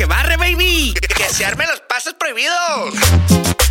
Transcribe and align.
que 0.00 0.06
barre, 0.06 0.38
baby. 0.38 0.94
Que 1.14 1.28
se 1.28 1.44
armen 1.44 1.68
los 1.68 1.80
pasos 1.80 2.14
prohibidos. 2.14 2.94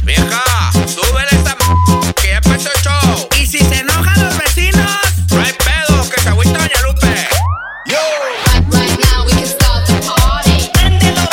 Vieja, 0.04 0.44
súbele 0.86 1.28
esta 1.32 1.58
m 1.60 2.14
que 2.22 2.28
ya 2.28 2.38
empezó 2.38 2.70
el 2.70 2.82
show. 2.84 3.30
Y 3.42 3.48
si 3.48 3.58
se 3.58 3.80
enojan 3.80 4.24
los 4.24 4.38
vecinos, 4.38 4.92
no 5.32 5.42
hay 5.42 5.54
pedo, 5.54 6.08
que 6.08 6.22
se 6.22 6.30
agüita 6.30 6.60
Doña 6.60 6.82
Lupe. 6.86 7.28
Yo. 7.88 7.98
Right 8.70 8.96
now 9.10 9.26
we 9.26 9.32
can 9.32 9.48
start 9.48 9.88
the 9.88 9.94
party. 10.06 10.70
Préndelo, 10.72 11.24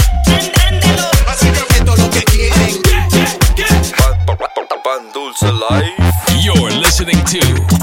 lo 1.97 2.11
que 2.11 2.23
quieren. 2.23 2.83
Pan 4.83 5.13
Dulce 5.13 5.53
Life. 5.53 5.93
You're 6.41 6.71
listening 6.71 7.23
to 7.25 7.76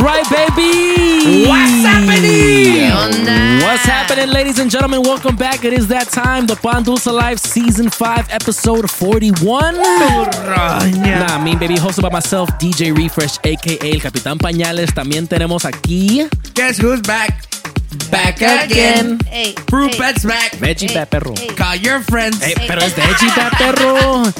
right, 0.00 0.24
baby. 0.30 1.46
What's 1.46 1.84
happening? 1.84 3.60
What's 3.60 3.84
happening, 3.84 4.28
ladies 4.28 4.58
and 4.58 4.70
gentlemen? 4.70 5.02
Welcome 5.02 5.36
back. 5.36 5.64
It 5.64 5.72
is 5.72 5.86
that 5.88 6.08
time, 6.08 6.46
the 6.46 6.56
Pan 6.56 6.82
Dulce 6.82 7.06
Live 7.06 7.38
Season 7.38 7.90
5, 7.90 8.28
Episode 8.30 8.90
41. 8.90 9.74
Nah, 9.76 11.42
me, 11.42 11.56
baby, 11.56 11.76
hosted 11.76 12.02
by 12.02 12.10
myself, 12.10 12.48
DJ 12.58 12.96
Refresh, 12.96 13.38
aka 13.44 13.78
El 13.82 14.00
Capitán 14.00 14.38
Pañales. 14.38 14.92
También 14.92 15.28
tenemos 15.28 15.64
aquí. 15.64 16.28
Guess 16.54 16.78
who's 16.78 17.00
back? 17.02 17.49
Back 18.10 18.40
again. 18.40 19.18
Ey, 19.32 19.54
Fruit 19.68 19.96
Pet's 19.98 20.24
back. 20.24 20.52
Veggie 20.60 20.94
Bat 20.94 21.10
Perro. 21.10 21.34
Call 21.56 21.76
your 21.76 22.00
friends. 22.00 22.40
Ey, 22.40 22.54
pero 22.68 22.80
es 22.82 22.94
Veggie 22.94 23.28
Bat 23.36 23.58
Perro. 23.58 24.22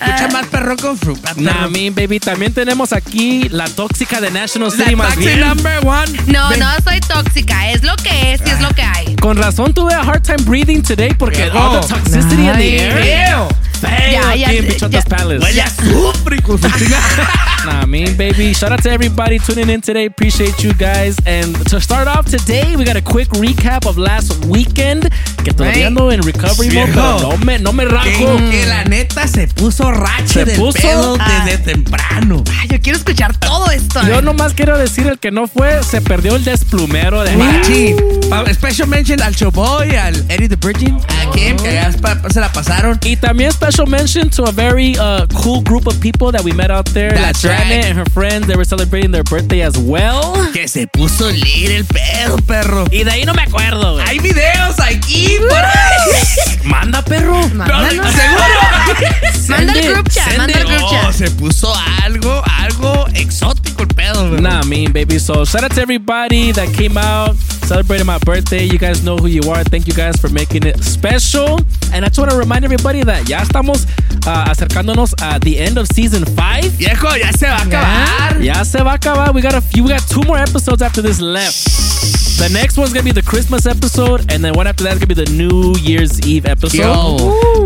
Escucha 0.00 0.28
más 0.28 0.46
perro 0.46 0.76
con 0.76 0.98
Fruit 0.98 1.18
Pat. 1.18 1.36
Nah, 1.36 1.68
me, 1.68 1.90
baby, 1.90 2.20
también 2.20 2.52
tenemos 2.52 2.92
aquí 2.92 3.48
la 3.50 3.68
tóxica 3.68 4.20
de 4.20 4.30
National 4.30 4.70
City, 4.70 4.90
La 4.90 4.96
más 4.96 5.16
bien. 5.16 5.40
number 5.40 5.78
one. 5.86 6.10
No, 6.26 6.50
no 6.56 6.66
soy 6.84 7.00
tóxica, 7.00 7.70
es 7.70 7.82
lo 7.82 7.96
que 7.96 8.32
es 8.34 8.40
y 8.46 8.50
es 8.50 8.60
lo 8.60 8.70
que 8.70 8.82
hay. 8.82 9.16
Con 9.16 9.36
razón 9.36 9.74
tuve 9.74 9.94
a 9.94 10.00
hard 10.00 10.22
time 10.22 10.42
breathing 10.44 10.82
today 10.82 11.12
porque 11.14 11.50
all 11.50 11.80
the 11.80 11.86
toxicity 11.86 12.48
in 12.48 12.56
the 12.56 12.78
air. 12.78 13.48
Ya, 13.82 14.34
ya, 14.34 14.48
aquí 14.48 14.56
en 14.58 14.90
ya. 14.90 15.02
Huele 15.26 15.62
a 15.62 15.64
azufre 15.64 16.42
con 16.42 16.60
su 16.60 16.68
Nah, 17.66 17.82
I 17.82 17.86
mean, 17.86 18.16
baby. 18.16 18.54
Shout 18.54 18.72
out 18.72 18.82
to 18.84 18.90
everybody 18.90 19.38
tuning 19.38 19.68
in 19.68 19.80
today. 19.82 20.06
Appreciate 20.06 20.62
you 20.64 20.72
guys. 20.74 21.16
And 21.26 21.54
to 21.68 21.78
start 21.80 22.08
off 22.08 22.24
today, 22.26 22.74
we 22.74 22.84
got 22.84 22.96
a 22.96 23.02
quick 23.02 23.28
recap 23.30 23.86
of 23.86 23.98
last 23.98 24.32
weekend. 24.46 25.10
Que 25.44 25.52
todavía 25.52 25.74
Right. 25.74 25.86
ando 25.86 26.10
en 26.12 26.22
recovery 26.22 26.70
mode, 26.70 26.86
pero 26.92 27.18
no 27.20 27.36
me, 27.38 27.58
no 27.58 27.72
me 27.72 27.84
rajo. 27.84 28.36
que 28.50 28.64
la 28.66 28.84
neta 28.84 29.26
se 29.26 29.46
puso 29.48 29.90
Se 30.26 30.44
del 30.44 30.58
puso- 30.58 30.80
pedo 30.80 31.16
desde 31.18 31.58
temprano. 31.58 32.42
Ay, 32.60 32.68
yo 32.68 32.80
quiero 32.80 32.98
escuchar 32.98 33.36
todo 33.38 33.70
esto. 33.70 34.00
Yo 34.06 34.22
nomás 34.22 34.54
quiero 34.54 34.76
decir, 34.78 35.06
el 35.06 35.18
que 35.18 35.30
no 35.30 35.46
fue, 35.46 35.82
se 35.82 36.00
perdió 36.00 36.36
el 36.36 36.44
desplumero 36.44 37.22
de 37.22 37.36
Machín. 37.36 37.96
Special 38.30 38.86
mention 38.86 39.20
al 39.22 39.34
Showboy, 39.34 39.96
al 39.96 40.14
Eddie 40.30 40.48
the 40.48 40.56
Virgin, 40.56 40.96
a 41.08 41.30
Kim, 41.32 41.56
que 41.56 41.72
ya 41.72 41.90
se 41.90 42.40
la 42.40 42.52
pasaron. 42.52 42.98
Y 43.02 43.16
también 43.16 43.50
special 43.52 43.86
mention 43.86 44.30
to 44.30 44.44
a 44.44 44.52
very 44.52 44.96
uh, 44.98 45.26
cool 45.42 45.62
group 45.62 45.86
of 45.88 45.98
people 46.00 46.30
that 46.30 46.44
we 46.44 46.52
met 46.52 46.70
out 46.70 46.86
there. 46.92 47.10
That's 47.10 47.42
la 47.42 47.50
Janet 47.50 47.68
right. 47.70 47.84
and 47.86 47.98
her 47.98 48.04
friends, 48.10 48.46
they 48.46 48.54
were 48.54 48.64
celebrating 48.64 49.10
their 49.10 49.24
birthday 49.24 49.62
as 49.62 49.76
well. 49.76 50.34
Que 50.52 50.68
se 50.68 50.86
puso 50.86 51.30
lir 51.30 51.72
el 51.72 51.84
pedo, 51.84 52.36
perro. 52.46 52.84
Y 52.92 53.02
de 53.02 53.10
ahí 53.10 53.24
no 53.24 53.34
me 53.34 53.42
acuerdo, 53.42 53.94
güey. 53.94 54.06
Hay 54.06 54.18
videos 54.20 54.78
aquí 54.78 55.36
por 55.48 55.58
ahí. 55.58 56.60
Manda, 56.64 57.02
perro. 57.02 57.48
Mándanos. 57.48 57.96
No, 57.96 58.12
seguro. 58.12 59.40
Manda 59.48 59.72
el 59.72 59.92
group 59.92 60.08
chat, 60.08 60.36
manda 60.36 60.58
el 60.58 60.66
group 60.66 60.80
No, 60.80 60.90
chat. 60.90 61.12
se 61.12 61.30
puso 61.32 61.74
algo, 62.04 62.39
algo 62.60 63.06
exótico 63.14 63.82
el 63.82 63.88
pedo, 63.88 64.28
güey. 64.30 64.40
Nah, 64.40 64.60
I 64.60 64.66
mean, 64.66 64.92
baby. 64.92 65.18
So 65.18 65.44
shout 65.44 65.64
out 65.64 65.72
to 65.72 65.80
everybody 65.80 66.52
that 66.52 66.72
came 66.74 66.96
out, 66.98 67.36
celebrated 67.66 68.06
my 68.06 68.18
birthday. 68.18 68.64
You 68.64 68.78
guys 68.78 69.02
know 69.02 69.16
who 69.16 69.26
you 69.26 69.42
are. 69.50 69.64
Thank 69.64 69.86
you 69.86 69.94
guys 69.94 70.16
for 70.20 70.28
making 70.30 70.64
it 70.64 70.82
special. 70.82 71.58
And 71.92 72.04
I 72.04 72.08
just 72.08 72.18
want 72.18 72.30
to 72.30 72.36
remind 72.38 72.64
everybody 72.64 73.02
that 73.04 73.28
ya 73.28 73.40
estamos 73.42 73.86
uh, 74.26 74.50
acercándonos 74.50 75.14
a 75.22 75.38
the 75.40 75.58
end 75.58 75.78
of 75.78 75.86
season 75.88 76.24
five. 76.36 76.70
Viejo, 76.78 77.14
ya 77.16 77.32
se 77.32 77.46
va 77.46 77.56
a 77.56 77.62
acabar. 77.62 78.42
Ya 78.42 78.62
se 78.64 78.82
va 78.82 78.92
a 78.92 78.94
acabar. 78.94 79.34
We 79.34 79.40
got 79.40 79.54
a 79.54 79.60
few. 79.60 79.84
We 79.84 79.90
got 79.90 80.06
two 80.08 80.22
more 80.22 80.38
episodes 80.38 80.82
after 80.82 81.02
this 81.02 81.20
left. 81.20 81.89
The 82.00 82.48
next 82.48 82.78
one's 82.78 82.94
gonna 82.94 83.04
be 83.04 83.12
the 83.12 83.22
Christmas 83.22 83.66
episode, 83.66 84.32
and 84.32 84.42
then 84.42 84.54
one 84.54 84.66
after 84.66 84.82
that 84.84 84.94
is 84.94 84.98
gonna 84.98 85.14
be 85.14 85.14
the 85.14 85.30
New 85.32 85.74
Year's 85.76 86.18
Eve 86.26 86.46
episode. 86.46 87.20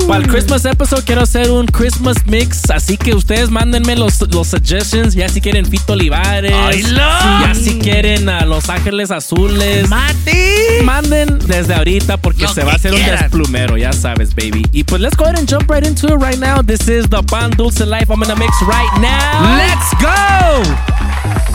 Para 0.09 0.25
el 0.25 0.29
Christmas 0.29 0.65
episode 0.65 1.05
quiero 1.05 1.23
hacer 1.23 1.51
un 1.53 1.67
Christmas 1.67 2.17
mix, 2.27 2.69
así 2.71 2.97
que 2.97 3.15
ustedes 3.15 3.51
mándenme 3.51 3.95
los, 3.95 4.21
los 4.33 4.49
suggestions, 4.49 5.15
ya 5.15 5.29
si 5.29 5.41
quieren 5.41 5.65
Fito 5.65 5.93
Olivares, 5.93 6.53
¡Oílo! 6.53 6.99
ya 6.99 7.53
si 7.55 7.79
quieren 7.79 8.29
a 8.29 8.45
Los 8.45 8.69
Ángeles 8.69 9.13
Azules. 9.13 9.89
Mate. 9.89 10.81
Manden 10.83 11.39
desde 11.47 11.75
ahorita 11.75 12.17
porque 12.17 12.43
Lo 12.43 12.53
se 12.53 12.65
va 12.65 12.73
a 12.73 12.75
hacer 12.75 12.93
un 12.93 12.99
desplumero, 13.05 13.77
ya 13.77 13.93
sabes, 13.93 14.35
baby. 14.35 14.67
Y 14.73 14.83
pues 14.83 15.01
let's 15.01 15.17
go 15.17 15.25
ahead 15.25 15.39
and 15.39 15.49
jump 15.49 15.71
right 15.71 15.87
into 15.87 16.09
it 16.09 16.21
right 16.21 16.39
now. 16.41 16.61
This 16.61 16.89
is 16.89 17.09
the 17.09 17.23
Pan 17.23 17.51
Dulce 17.51 17.87
Life. 17.87 18.11
I'm 18.11 18.19
gonna 18.19 18.35
mix 18.35 18.61
right 18.63 18.91
now. 19.01 19.57
Let's 19.57 19.95
go. 20.03 21.54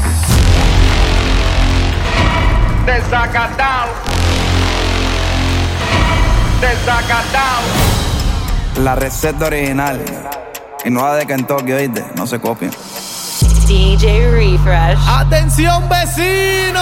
Desacatado. 2.86 3.92
Desacatado. 6.62 7.68
La 8.84 8.96
receta 8.96 9.46
original. 9.46 10.00
Y 10.86 10.90
no 10.90 11.02
la 11.02 11.16
de 11.16 11.26
Kentucky, 11.26 11.72
oíste, 11.74 12.06
no 12.16 12.26
se 12.26 12.40
copien. 12.40 12.72
DJ 13.68 14.32
Refresh. 14.32 14.98
Atención, 15.08 15.88
vecino. 15.90 16.80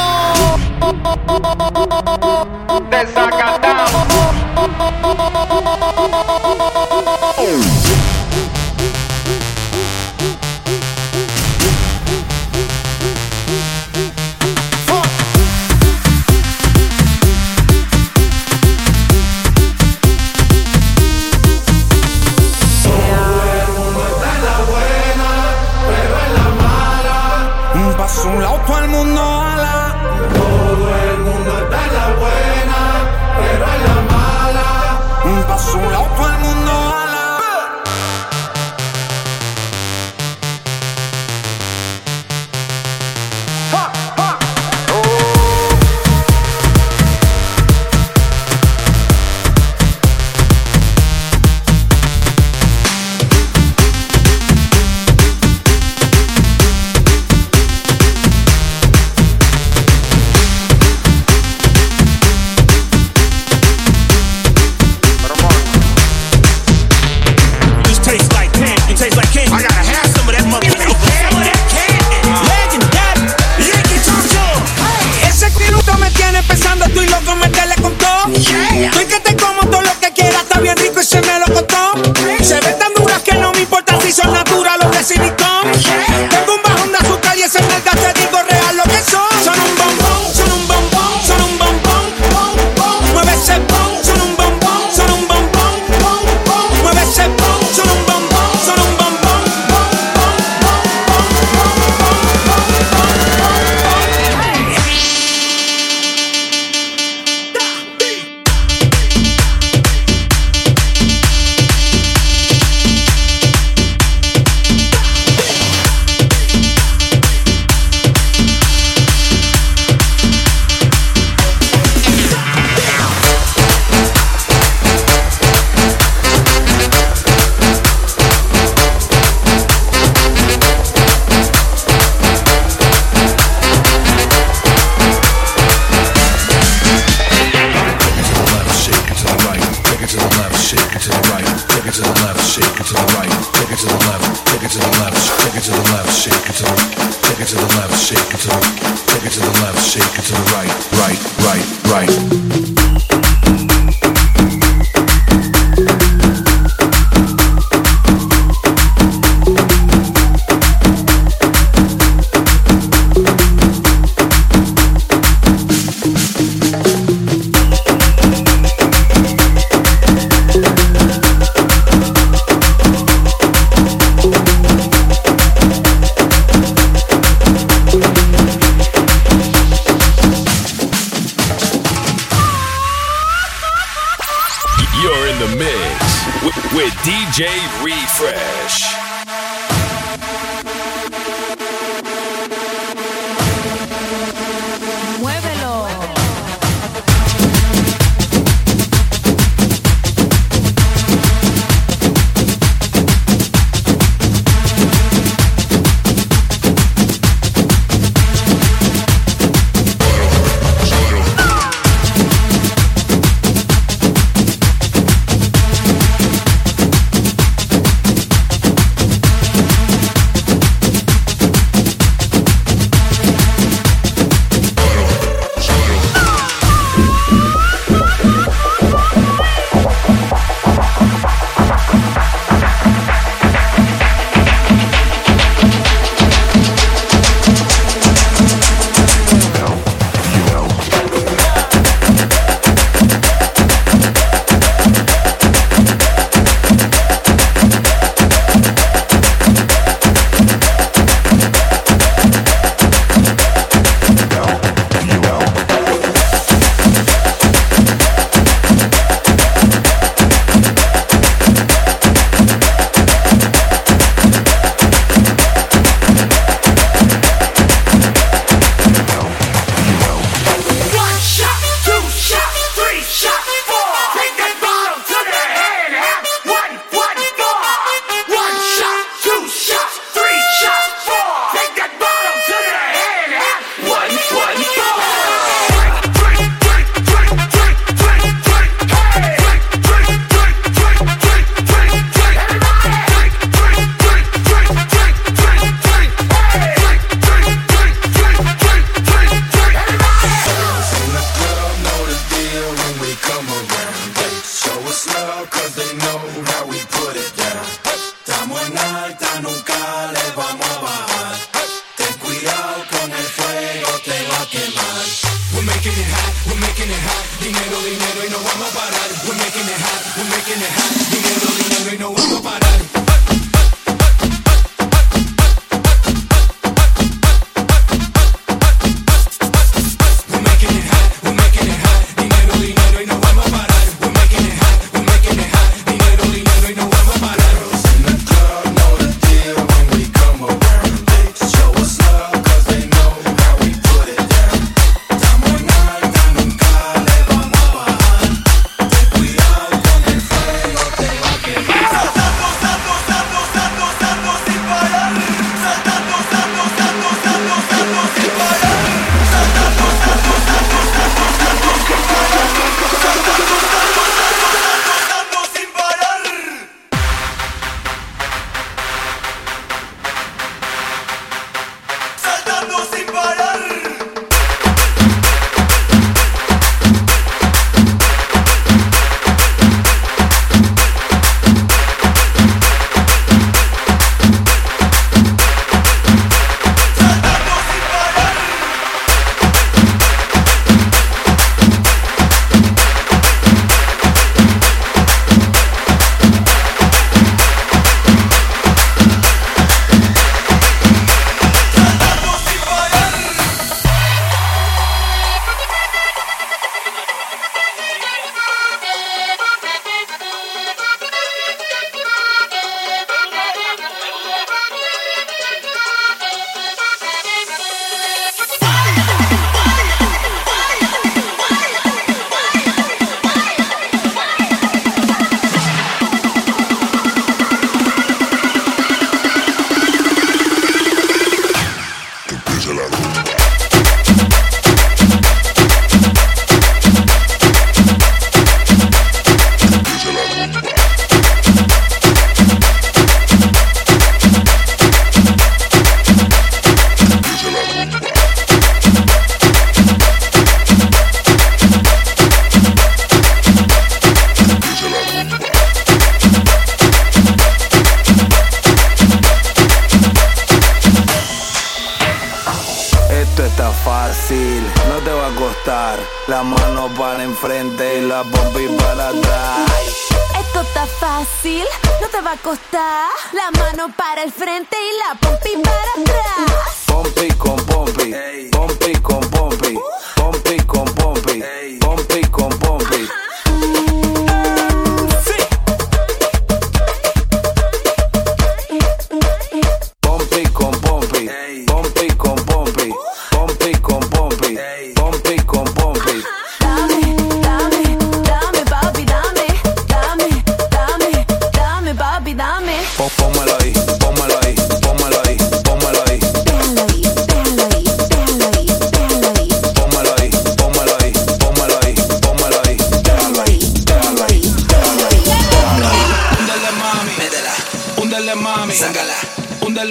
Fácil, 471.28 471.64
no 472.02 472.08
te 472.08 472.22
va 472.22 472.34
a 472.34 472.38
costar. 472.38 473.10
La 473.34 473.52
mano 473.52 473.94
para 473.96 474.24
el 474.24 474.32
frente 474.32 474.76
y 474.78 474.98
la 474.98 475.20
pompi 475.20 475.62
para 475.64 475.92
atrás. 476.02 476.84
Pompi 476.86 477.28
con 477.38 477.56
pompi, 477.66 478.14
pompi 478.52 478.94
con 479.02 479.30
pompi, 479.30 479.78
pompi 480.16 480.58
con 480.66 480.86
pompi, 480.96 481.44
pompi 481.80 482.22
con 482.30 482.50
pompi. 482.60 482.88
Pompi 482.88 483.27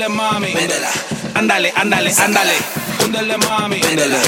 Úndele 0.06 0.22
mami, 0.22 0.54
métela. 0.54 0.88
Ándale, 1.34 1.72
ándale, 1.74 2.12
ándale. 2.16 2.52
Úndele 3.04 3.36
mami, 3.38 3.80
métela. 3.80 4.18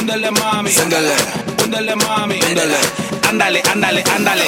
Úndele 0.00 0.30
mami, 0.30 0.72
sácala. 0.72 1.14
Úndele 1.62 1.94
mami, 1.94 2.40
métela. 2.40 2.78
Ándale, 3.28 3.60
ándale, 3.70 4.02
ándale. 4.16 4.44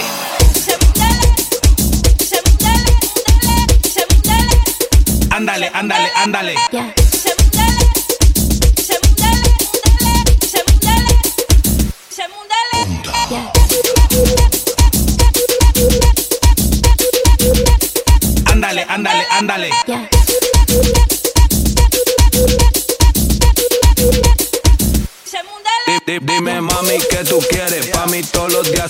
Ándale, 5.31 5.71
ándale, 5.75 6.11
ándale. 6.25 6.55
Ándale, 6.73 7.08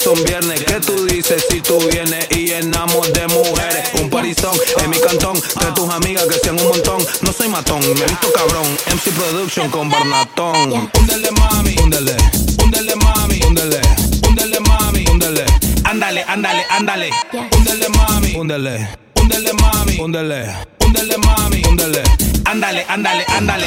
son 0.09 0.25
viernes. 0.25 0.65
¿Qué 0.65 0.81
tú 0.81 1.05
dices 1.05 1.45
si 1.50 1.61
tú 1.61 1.79
vienes 1.91 2.27
y 2.31 2.47
llenamos 2.47 3.12
de 3.12 3.27
mujeres? 3.29 3.91
Un 4.00 4.09
parizón 4.09 4.57
en 4.83 4.88
mi 4.88 4.99
cantón, 4.99 5.35
de 5.35 5.73
tus 5.75 5.91
amigas 5.91 6.25
que 6.25 6.38
sean 6.38 6.59
un 6.59 6.69
montón. 6.69 7.07
No 7.21 7.31
soy 7.33 7.49
matón, 7.49 7.81
me 7.81 8.00
he 8.00 8.07
visto 8.07 8.33
cabrón. 8.33 8.67
MC 8.87 9.12
Production 9.12 9.71
con 9.71 9.91
Barnatón. 9.91 10.91
Úndele 10.99 11.31
mami, 11.33 11.77
úndele. 11.83 12.17
Úndele 12.65 12.95
mami, 12.97 13.41
úndele. 13.47 13.81
Úndele 14.27 14.61
mami, 14.61 15.05
úndele. 15.11 15.45
Ándale, 15.85 16.25
ándale, 16.27 16.65
ándale. 16.71 17.11
Úndele 17.59 17.88
mami, 17.91 18.35
úndele. 18.35 18.88
Úndele 19.21 19.53
mami, 19.53 19.99
úndele. 20.00 20.55
Úndele 20.87 21.19
mami, 21.19 21.62
úndele. 21.69 22.03
Ándale, 22.47 22.87
ándale, 22.88 23.25
ándale. 23.29 23.67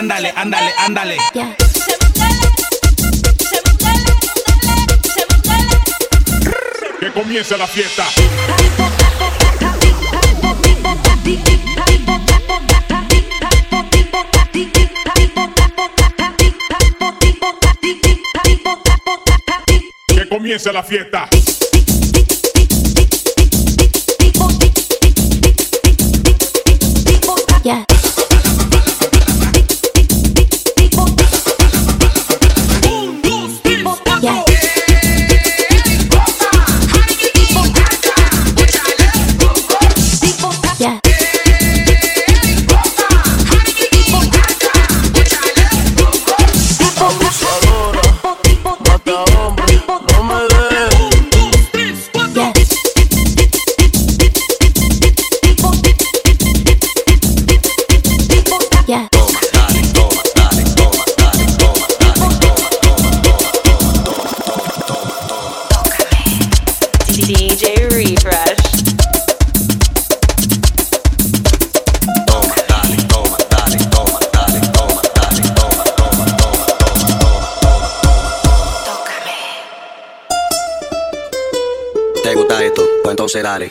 Ándale, 0.00 0.32
ándale, 0.34 0.72
ándale. 0.78 1.16
Que 6.98 7.12
comience 7.12 7.58
la 7.58 7.66
fiesta. 7.66 8.06
Que 20.08 20.28
comience 20.30 20.72
la 20.72 20.82
fiesta. 20.82 21.28
Yeah. 27.62 27.84
Yeah. 27.84 27.89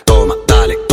Toma, 0.05 0.37
dale. 0.45 0.88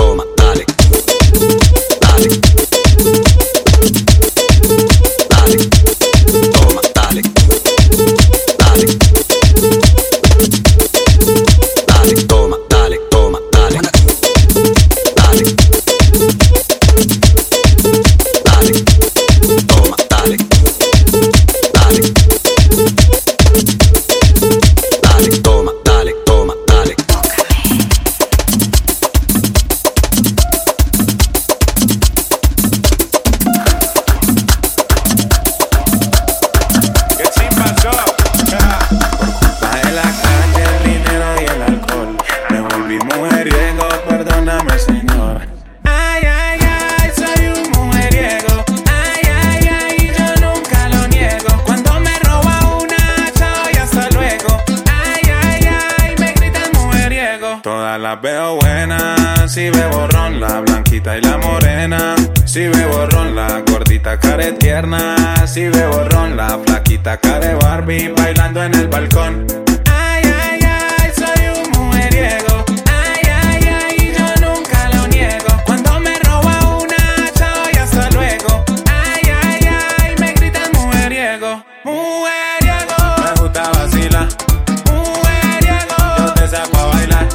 mujeriego. 81.85 82.97
Me 83.25 83.41
gusta 83.41 83.71
vacilar, 83.71 84.29
mujeriego. 84.87 85.97
Yo 86.19 86.35
te 86.35 86.49
saco 86.49 86.77
a 86.79 86.87
bailar, 86.87 87.29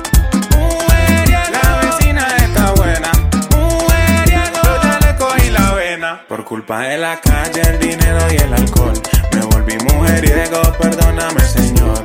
mujeriego. 0.51 1.51
La 1.63 1.77
vecina 1.81 2.27
está 2.37 2.71
buena, 2.71 3.11
mujeriego. 3.51 4.59
Yo 4.63 4.81
ya 4.83 4.99
le 5.05 5.15
cogí 5.15 5.49
la 5.49 5.73
vena. 5.73 6.21
Por 6.27 6.45
culpa 6.45 6.79
de 6.81 6.97
la 6.97 7.19
calle, 7.19 7.61
el 7.61 7.79
dinero 7.79 8.21
y 8.31 8.37
el 8.37 8.53
alcohol. 8.53 8.93
Me 9.33 9.41
volví 9.45 9.77
mujeriego, 9.77 10.61
perdóname, 10.79 11.41
señor. 11.41 12.01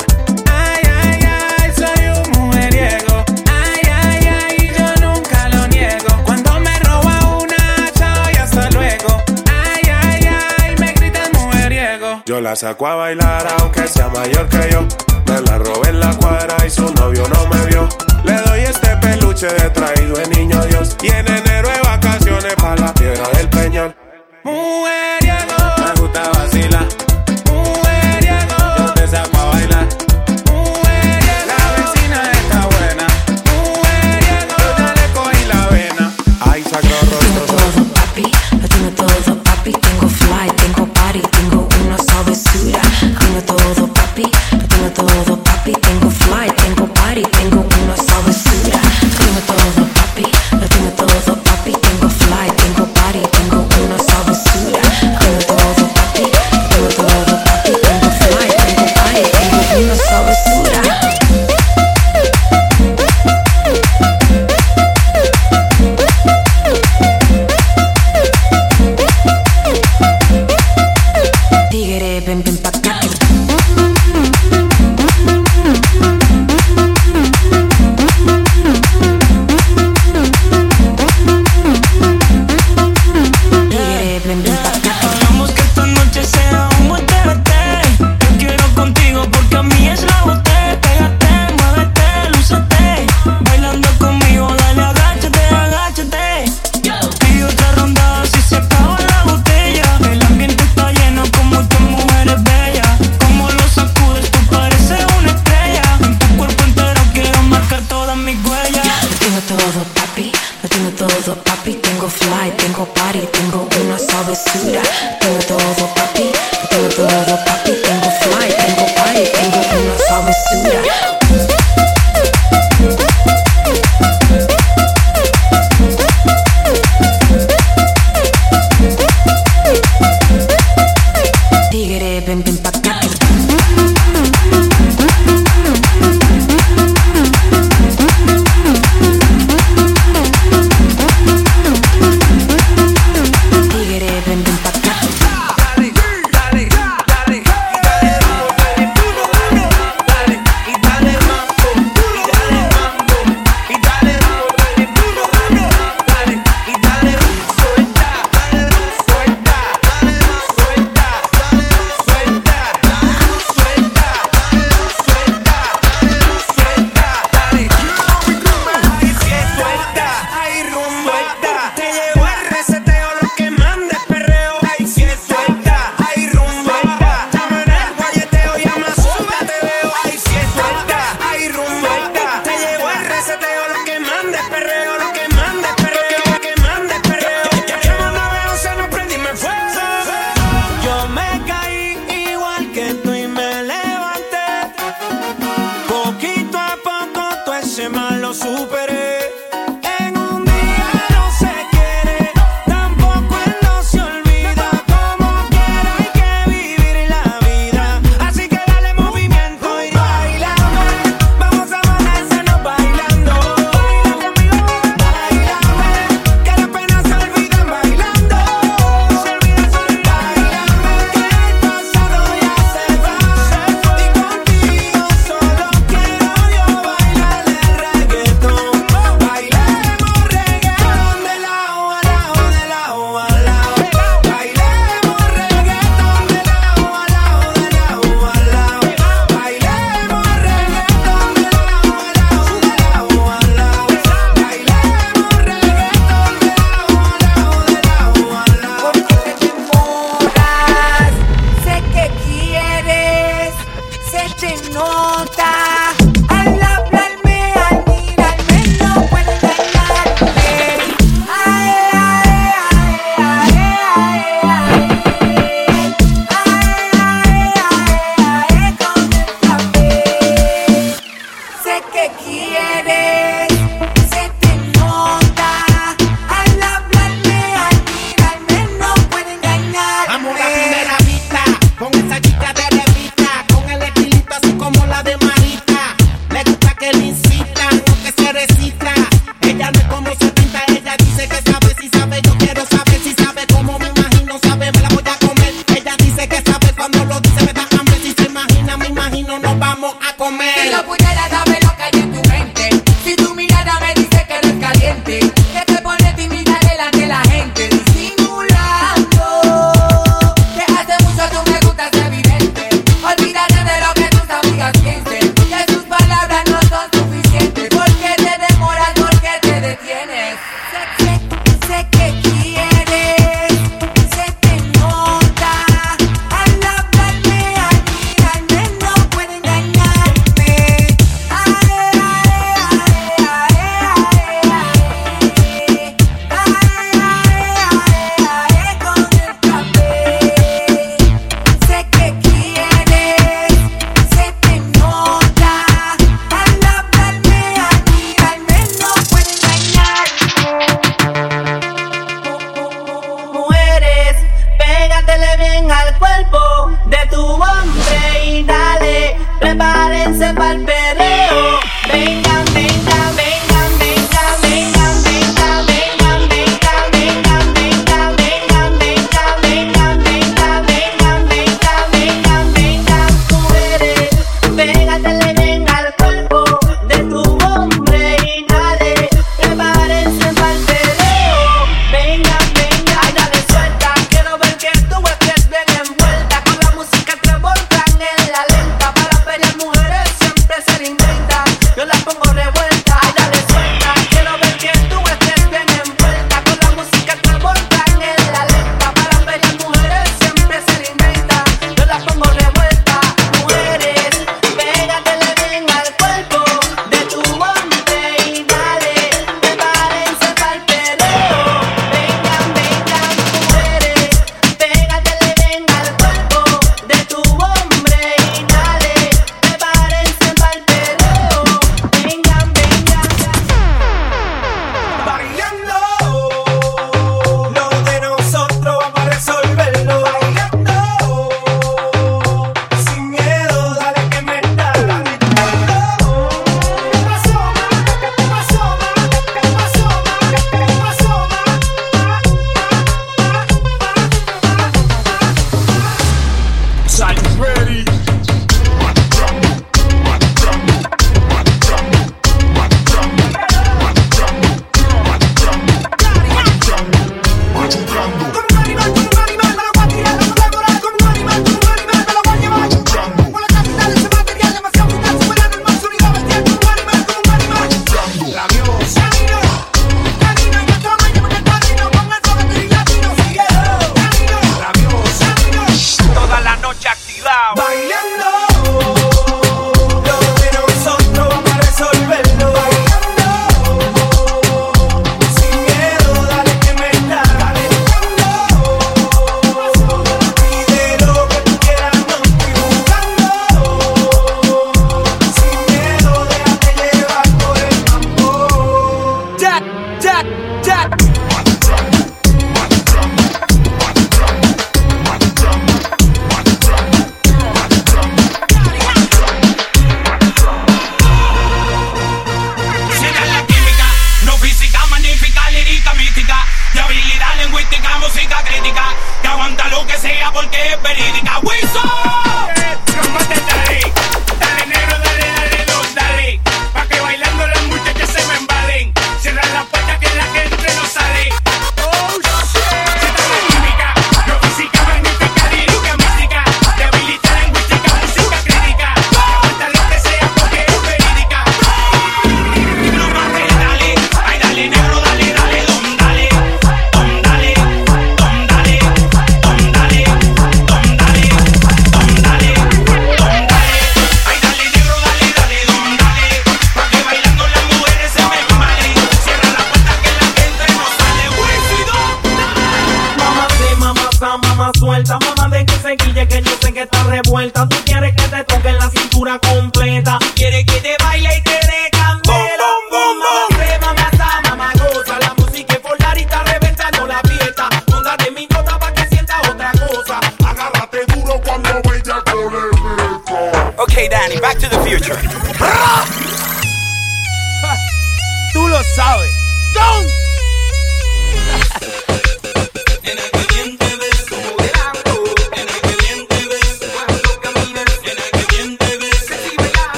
Yo 12.37 12.43
la 12.43 12.55
saco 12.55 12.87
a 12.87 12.97
bailar 12.97 13.47
aunque 13.61 13.88
sea 13.88 14.11
mayor 14.11 14.47
que 14.50 14.69
yo. 14.71 14.87
Me 15.26 15.40
la 15.40 15.57
robé 15.57 15.88
en 15.88 16.00
la 16.00 16.14
cuadra 16.16 16.55
y 16.66 16.69
su 16.69 16.83
novio 16.93 17.26
no 17.33 17.47
me 17.47 17.64
vio. 17.64 17.88
Le 18.25 18.35
doy 18.43 18.61
este 18.61 18.95
peluche 18.99 19.47
de 19.47 19.71
traído 19.71 20.16
de 20.19 20.28
niño 20.37 20.62
Dios. 20.66 20.99
Y 21.00 21.07
en 21.07 21.26
enero 21.26 21.66
de 21.71 21.81
vacaciones 21.81 22.55
para 22.57 22.76
la 22.76 22.93
piedra 22.93 23.26
del 23.31 23.49
peñón. 23.49 23.97
Mujeriego, 24.45 25.57
me 25.78 26.00
gusta 26.02 26.28
vacilar. 26.28 26.96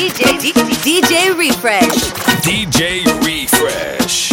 DJ 0.00 0.54
DJ 0.82 1.36
Refresh. 1.36 2.08
DJ 2.40 3.04
Refresh. 3.20 4.32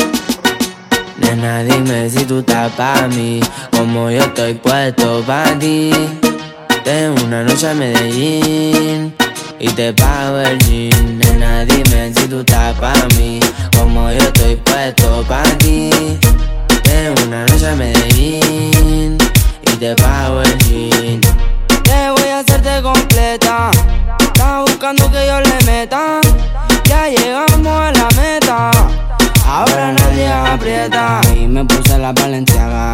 Nena, 1.19 1.61
dime 1.61 2.09
si 2.09 2.23
tú 2.23 2.39
estás 2.39 2.71
pa' 2.71 3.09
mí, 3.09 3.41
como 3.75 4.09
yo 4.09 4.21
estoy 4.21 4.53
puesto 4.53 5.21
pa' 5.27 5.59
ti. 5.59 5.91
Tengo 6.85 7.21
una 7.25 7.43
noche 7.43 7.67
a 7.67 7.73
Medellín 7.73 9.13
y 9.59 9.67
te 9.67 9.91
pago 9.91 10.39
el 10.39 10.57
jean. 10.59 11.19
Nena, 11.19 11.65
dime 11.65 12.13
si 12.15 12.29
tú 12.29 12.39
estás 12.39 12.73
pa' 12.79 13.05
mí, 13.17 13.41
como 13.77 14.09
yo 14.09 14.19
estoy 14.19 14.55
puesto 14.55 15.25
pa' 15.27 15.43
ti. 15.57 15.89
Tengo 16.83 17.23
una 17.27 17.45
noche 17.45 17.67
a 17.67 17.75
Medellín 17.75 19.17
y 19.63 19.75
te 19.75 19.93
pago 19.95 20.41
el 20.43 20.57
jean. 20.59 21.19
Te 21.83 22.09
voy 22.11 22.29
a 22.29 22.39
hacerte 22.39 22.81
completa. 22.81 23.71
Buscando 24.77 25.09
que 25.09 25.25
yo 25.25 25.41
le 25.41 25.65
meta. 25.65 26.21
Ya 26.85 27.09
llegamos 27.09 27.65
a 27.65 27.91
la 27.91 28.07
meta. 28.15 28.69
Ahora 29.43 29.91
nadie 29.91 30.27
aprieta. 30.27 31.19
Y 31.35 31.47
me 31.47 31.65
puse 31.65 31.97
la 31.97 32.13
valenciaga. 32.13 32.93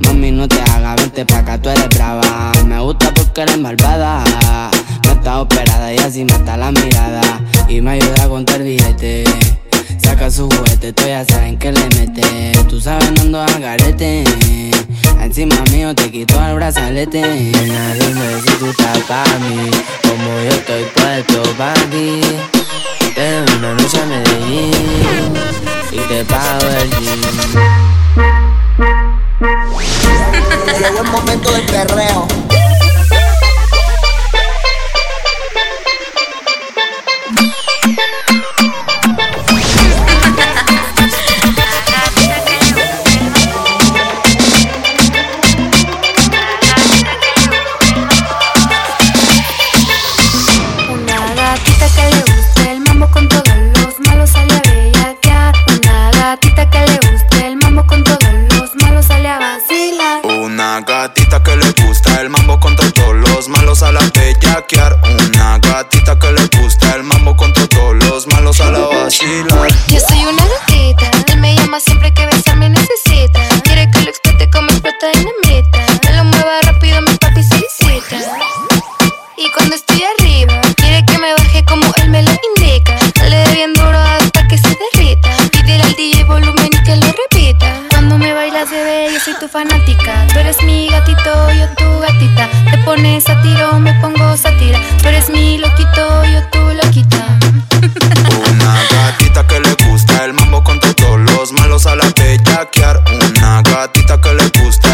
Mami, 0.00 0.32
no 0.32 0.46
te 0.46 0.60
hagas, 0.60 0.96
vente 0.96 1.24
pa' 1.24 1.38
acá, 1.38 1.56
tú 1.56 1.70
eres 1.70 1.88
brava. 1.88 2.52
Me 2.66 2.78
gusta 2.80 3.10
porque 3.14 3.40
eres 3.40 3.56
malvada. 3.56 4.22
No 5.06 5.12
está 5.12 5.40
operada 5.40 5.94
y 5.94 5.96
así 5.96 6.26
mata 6.26 6.58
la 6.58 6.72
mirada. 6.72 7.22
Y 7.70 7.80
me 7.80 7.92
ayuda 7.92 8.24
a 8.24 8.28
contar 8.28 8.62
billete. 8.62 9.24
Saca 10.02 10.30
su 10.30 10.48
juguete, 10.48 10.92
tú 10.92 11.04
ya 11.06 11.24
saben 11.24 11.58
que 11.58 11.72
le 11.72 11.84
mete. 11.96 12.52
Tú 12.68 12.80
sabes, 12.80 13.10
no 13.12 13.40
ando 13.40 13.60
garete. 13.60 14.24
Encima 15.20 15.56
mío 15.72 15.94
te 15.94 16.10
quito 16.10 16.34
el 16.44 16.54
brazalete. 16.54 17.20
Nena, 17.20 17.94
dime 17.94 18.40
si 18.46 18.52
tú 18.58 18.66
estás 18.66 18.98
pa' 19.08 19.24
mí. 19.40 19.70
Como 20.02 20.40
yo 20.42 20.50
estoy 20.50 20.84
puesto 20.94 21.42
pa' 21.56 21.74
ti. 21.90 22.20
Tengo 23.14 23.58
una 23.58 23.74
noche 23.74 24.00
a 24.00 24.06
Medellín 24.06 25.34
y 25.90 25.98
te 25.98 26.24
pago 26.24 26.68
el 26.80 26.90
jean. 26.90 27.20
Llegó 30.78 31.02
el 31.02 31.10
momento 31.10 31.50
del 31.50 31.66
perreo. 31.66 32.28
El 62.20 62.30
mambo 62.30 62.58
con 62.58 62.74
todos 62.74 63.14
los 63.14 63.48
malos 63.48 63.82
a 63.82 63.92
la 63.92 64.00
bellaquear. 64.00 65.00
Una 65.04 65.58
gatita 65.58 66.18
que 66.18 66.32
le 66.32 66.46
gusta 66.60 66.94
el 66.94 67.04
mambo 67.04 67.36
con 67.36 67.52
todos 67.52 67.94
los 68.04 68.26
malos 68.26 68.60
a 68.60 68.70
la 68.70 68.80
vacilar. 68.80 69.68
Yo 69.88 70.00
soy 70.00 70.24
una 70.24 70.44
pones 92.98 93.24
tiro, 93.42 93.78
me 93.78 93.94
pongo 94.00 94.36
sátira. 94.36 94.80
Tú 95.00 95.08
eres 95.08 95.30
mi 95.30 95.58
loquito, 95.58 96.24
yo 96.24 96.42
tu 96.50 96.58
loquita. 96.82 97.38
Una 98.50 98.74
gatita 98.90 99.46
que 99.46 99.60
le 99.60 99.74
gusta 99.88 100.24
el 100.24 100.32
mambo 100.32 100.64
con 100.64 100.80
todos 100.80 101.20
los 101.20 101.52
malos 101.52 101.86
a 101.86 101.94
la 101.94 102.06
bellaquear. 102.16 103.02
Una 103.12 103.62
gatita 103.62 104.20
que 104.20 104.34
le 104.34 104.48
gusta 104.60 104.87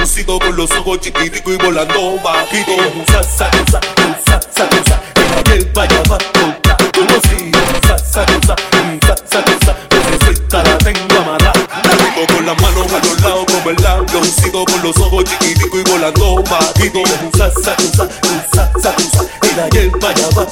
el 0.00 0.06
avioncito 0.06 0.38
con 0.38 0.56
los 0.56 0.70
ojos 0.70 1.00
chiquitico 1.00 1.52
y 1.52 1.56
volando 1.56 2.18
bajito. 2.22 2.72
Sa, 3.06 3.22
sa, 3.22 3.50
sa, 3.70 3.80
sa, 4.24 4.40
sa, 4.40 4.68
sa, 4.86 5.02
ella 5.16 5.42
lleva 5.42 5.86
ya 5.86 6.02
va 6.10 6.18
como 6.92 7.20
si 7.28 7.52
sa, 7.86 7.98
sa, 7.98 8.69
avioncito 14.60 14.64
con 14.64 14.82
los 14.82 14.98
ojos 14.98 15.24
chiquitico 15.24 15.78
y 15.78 15.82
volando 15.84 16.42
bajito. 16.42 17.02
Sa, 17.36 17.50
sa, 17.50 17.76
sa, 17.76 18.08
sa, 18.52 18.70
sa, 18.80 18.94
sa, 18.98 19.24
ella 19.42 19.68
lleva 19.70 20.14
ya 20.14 20.28
va 20.36 20.46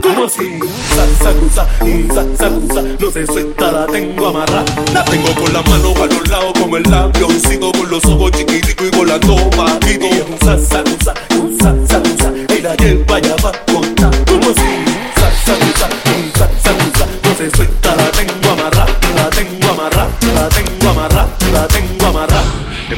como 0.00 0.28
si 0.28 0.58
sa, 0.88 1.06
sa, 1.22 1.32
sa, 1.54 1.66
sa, 2.14 2.50
sa, 2.74 2.82
no 2.82 3.10
se 3.10 3.26
suelta 3.26 3.72
la 3.72 3.86
tengo 3.86 4.28
amarrada. 4.28 4.64
La 4.92 5.04
tengo 5.04 5.34
con 5.34 5.52
la 5.52 5.62
mano 5.62 5.94
a 6.02 6.06
los 6.06 6.28
lados 6.28 6.52
como 6.58 6.76
el 6.76 6.92
avioncito 6.94 7.72
con 7.72 7.90
los 7.90 8.04
ojos 8.04 8.30
chiquitico 8.32 8.84
y 8.84 8.90
volando 8.90 9.36
bajito. 9.56 10.08
Sa, 10.44 10.58
sa, 10.58 10.84
sa, 11.04 11.14
sa, 11.60 11.74
sa, 11.88 12.02
sa, 12.18 12.32
ella 12.54 12.74
lleva 12.76 13.20
ya 13.20 13.36
va 13.44 13.52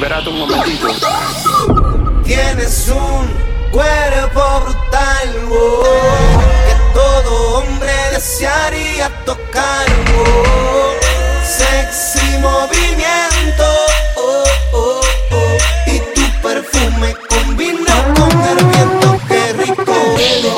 Espérate 0.04 0.28
un 0.28 0.38
momentito. 0.38 0.88
Tienes 2.26 2.88
un 2.88 3.26
cuerpo 3.70 4.60
brutal, 4.60 5.48
oh, 5.50 5.82
que 6.66 6.74
todo 6.92 7.54
hombre 7.56 7.90
desearía 8.12 9.08
tocar. 9.24 9.86
oh. 10.18 10.92
Sexy 11.42 12.36
movimiento, 12.36 13.64
oh, 14.16 14.44
oh, 14.74 15.00
oh, 15.32 15.56
y 15.86 15.98
tu 16.14 16.40
perfume 16.42 17.16
combina 17.26 18.14
con 18.14 18.30
el 18.42 18.62
viento, 18.62 19.18
qué 19.26 19.52
rico. 19.54 19.94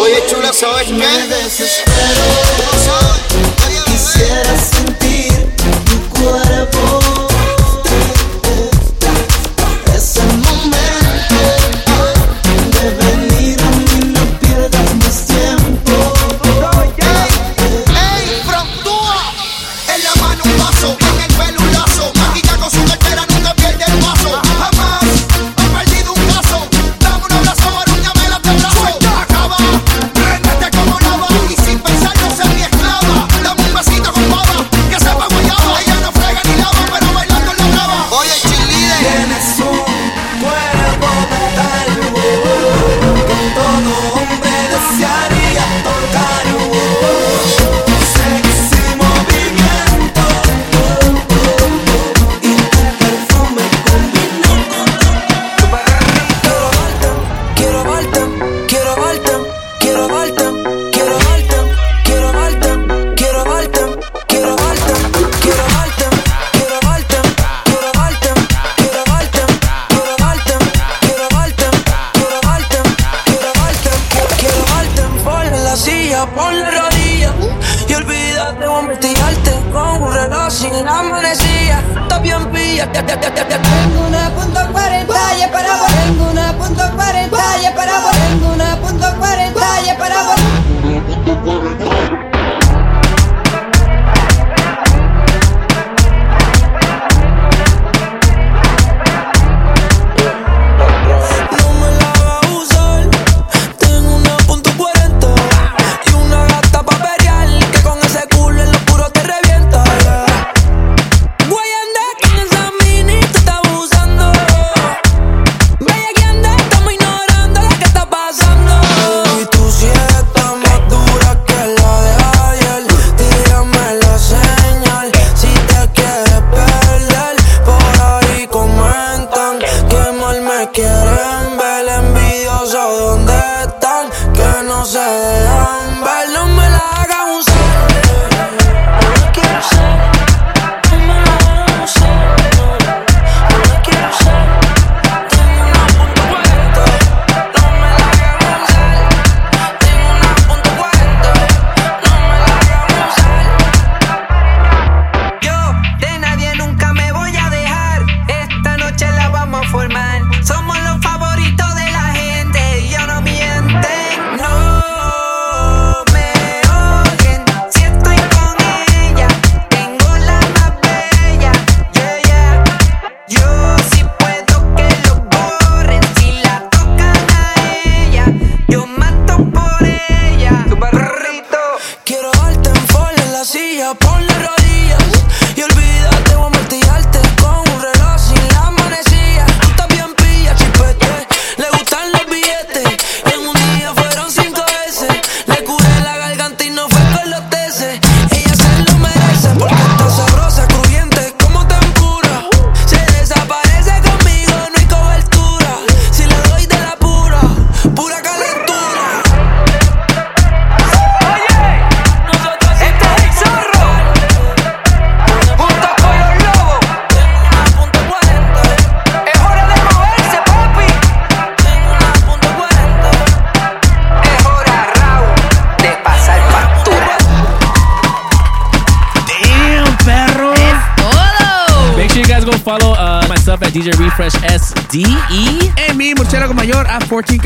Oye, 0.01 0.25
chula, 0.29 0.53
¿sabes 0.53 0.89
qué? 0.89 0.93
Me 0.95 1.29
desespero, 1.29 2.25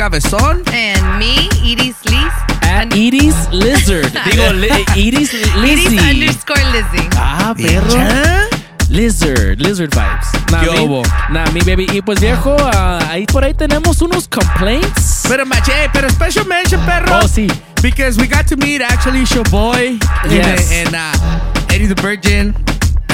cabezón. 0.00 0.62
And 0.72 1.18
me, 1.18 1.46
Edie 1.62 1.92
Sleaze. 1.92 2.32
At 2.62 2.90
Edie's 2.94 3.36
Lizard. 3.52 4.06
Digo, 4.24 4.50
li 4.54 4.68
Edie's 4.96 5.30
Lizzy. 5.56 5.98
Edie's 5.98 6.02
underscore 6.02 6.64
Lizzy. 6.72 7.06
Ah, 7.16 7.52
perro. 7.54 8.48
Lizard, 8.88 9.60
Lizard 9.60 9.90
vibes. 9.90 10.50
Nah, 10.50 10.64
Yo, 10.64 10.72
mi, 10.72 10.86
bo. 10.88 11.02
nah, 11.30 11.44
mi 11.52 11.60
baby. 11.60 11.86
Y 11.92 12.00
pues 12.00 12.18
viejo, 12.18 12.56
ah, 12.58 12.98
ahí 13.10 13.26
por 13.26 13.44
ahí 13.44 13.52
tenemos 13.52 14.00
unos 14.00 14.26
complaints. 14.26 15.24
Pero 15.28 15.44
maché, 15.44 15.90
pero 15.92 16.08
special 16.08 16.46
mention, 16.46 16.80
perro. 16.86 17.18
Oh, 17.22 17.28
sí. 17.28 17.46
Because 17.82 18.18
we 18.18 18.26
got 18.26 18.46
to 18.46 18.56
meet 18.56 18.80
actually 18.80 19.24
Showboy 19.26 19.98
Yes. 20.30 20.72
and, 20.72 20.94
and 20.94 20.96
uh, 20.96 21.74
Eddie 21.74 21.86
the 21.86 21.94
Virgin. 22.00 22.54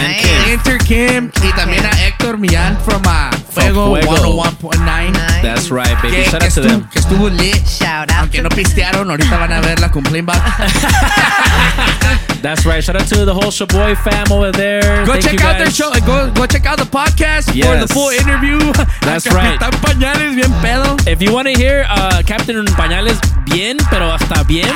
Enter 0.06 0.78
Kim 0.78 1.30
y 1.42 1.52
también 1.54 1.84
a 1.84 1.90
Héctor 1.90 2.38
Millán 2.38 2.78
from 2.84 3.02
uh, 3.06 3.30
Fuego, 3.50 3.96
Fuego. 4.00 4.42
101.9. 4.60 5.42
That's 5.42 5.70
right, 5.70 5.94
baby. 6.02 6.16
Que, 6.16 6.24
Shout 6.30 6.40
que 6.40 6.46
out 6.46 6.54
to 6.54 6.60
them. 6.62 6.88
que 6.90 6.98
estuvo 7.00 7.28
lit. 7.30 7.64
Shout 7.66 8.10
out 8.10 8.20
Aunque 8.20 8.42
no 8.42 8.48
pistearon, 8.48 9.10
ahorita 9.10 9.36
van 9.38 9.52
a 9.52 9.60
ver 9.60 9.78
la 9.80 9.90
complaint 9.90 10.26
box. 10.26 10.40
That's 12.42 12.64
right. 12.64 12.82
Shout 12.84 12.96
out 12.96 13.08
to 13.08 13.24
the 13.24 13.34
whole 13.34 13.50
Shaboy 13.50 13.96
fam 14.04 14.30
over 14.30 14.52
there. 14.52 15.04
Go 15.04 15.12
Thank 15.12 15.24
check 15.24 15.40
you 15.40 15.46
out 15.46 15.58
their 15.58 15.70
show. 15.70 15.90
Go, 16.06 16.30
go 16.32 16.46
check 16.46 16.64
out 16.66 16.78
the 16.78 16.84
podcast 16.84 17.50
for 17.50 17.56
Yes. 17.56 17.88
the 17.88 17.94
full 17.94 18.10
interview. 18.10 18.58
That's 19.02 19.26
right. 19.32 19.58
Capitán 19.58 19.80
Pañales, 19.82 20.36
bien 20.36 20.52
pedo. 20.62 20.96
If 21.08 21.20
you 21.22 21.32
want 21.32 21.48
to 21.48 21.54
hear 21.54 21.84
uh, 21.88 22.22
Captain 22.26 22.64
Pañales 22.76 23.18
bien, 23.46 23.78
pero 23.90 24.12
hasta 24.12 24.44
bien, 24.44 24.68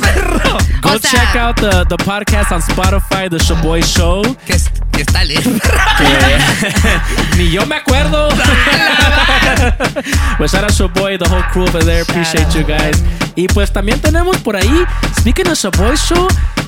perro. 0.00 0.58
go 0.82 0.94
O 0.94 0.98
sea- 0.98 1.10
check 1.10 1.36
out 1.36 1.56
the, 1.56 1.84
the 1.88 1.96
podcast 2.04 2.52
on 2.52 2.60
Spotify, 2.60 3.28
The 3.28 3.38
Shaboy 3.38 3.82
Show. 3.96 4.22
Que, 4.46 4.52
es- 4.54 4.70
que 4.92 5.02
está. 5.02 5.20
Que 5.26 5.36
ni 7.36 7.50
yo 7.50 7.66
me 7.66 7.76
acuerdo. 7.76 8.28
pues 10.38 10.52
shout 10.52 10.64
out 10.64 10.72
Shaboy, 10.72 11.18
the 11.18 11.28
whole 11.28 11.42
crew 11.52 11.64
over 11.64 11.84
there. 11.84 12.02
Appreciate 12.02 12.46
you 12.54 12.62
guys. 12.64 13.02
Y 13.34 13.46
pues 13.48 13.72
también 13.72 14.00
tenemos 14.00 14.36
por 14.38 14.56
ahí, 14.56 14.84
speaking 15.18 15.48
of 15.48 15.58
Shaboy 15.58 15.96
Show, 15.96 16.26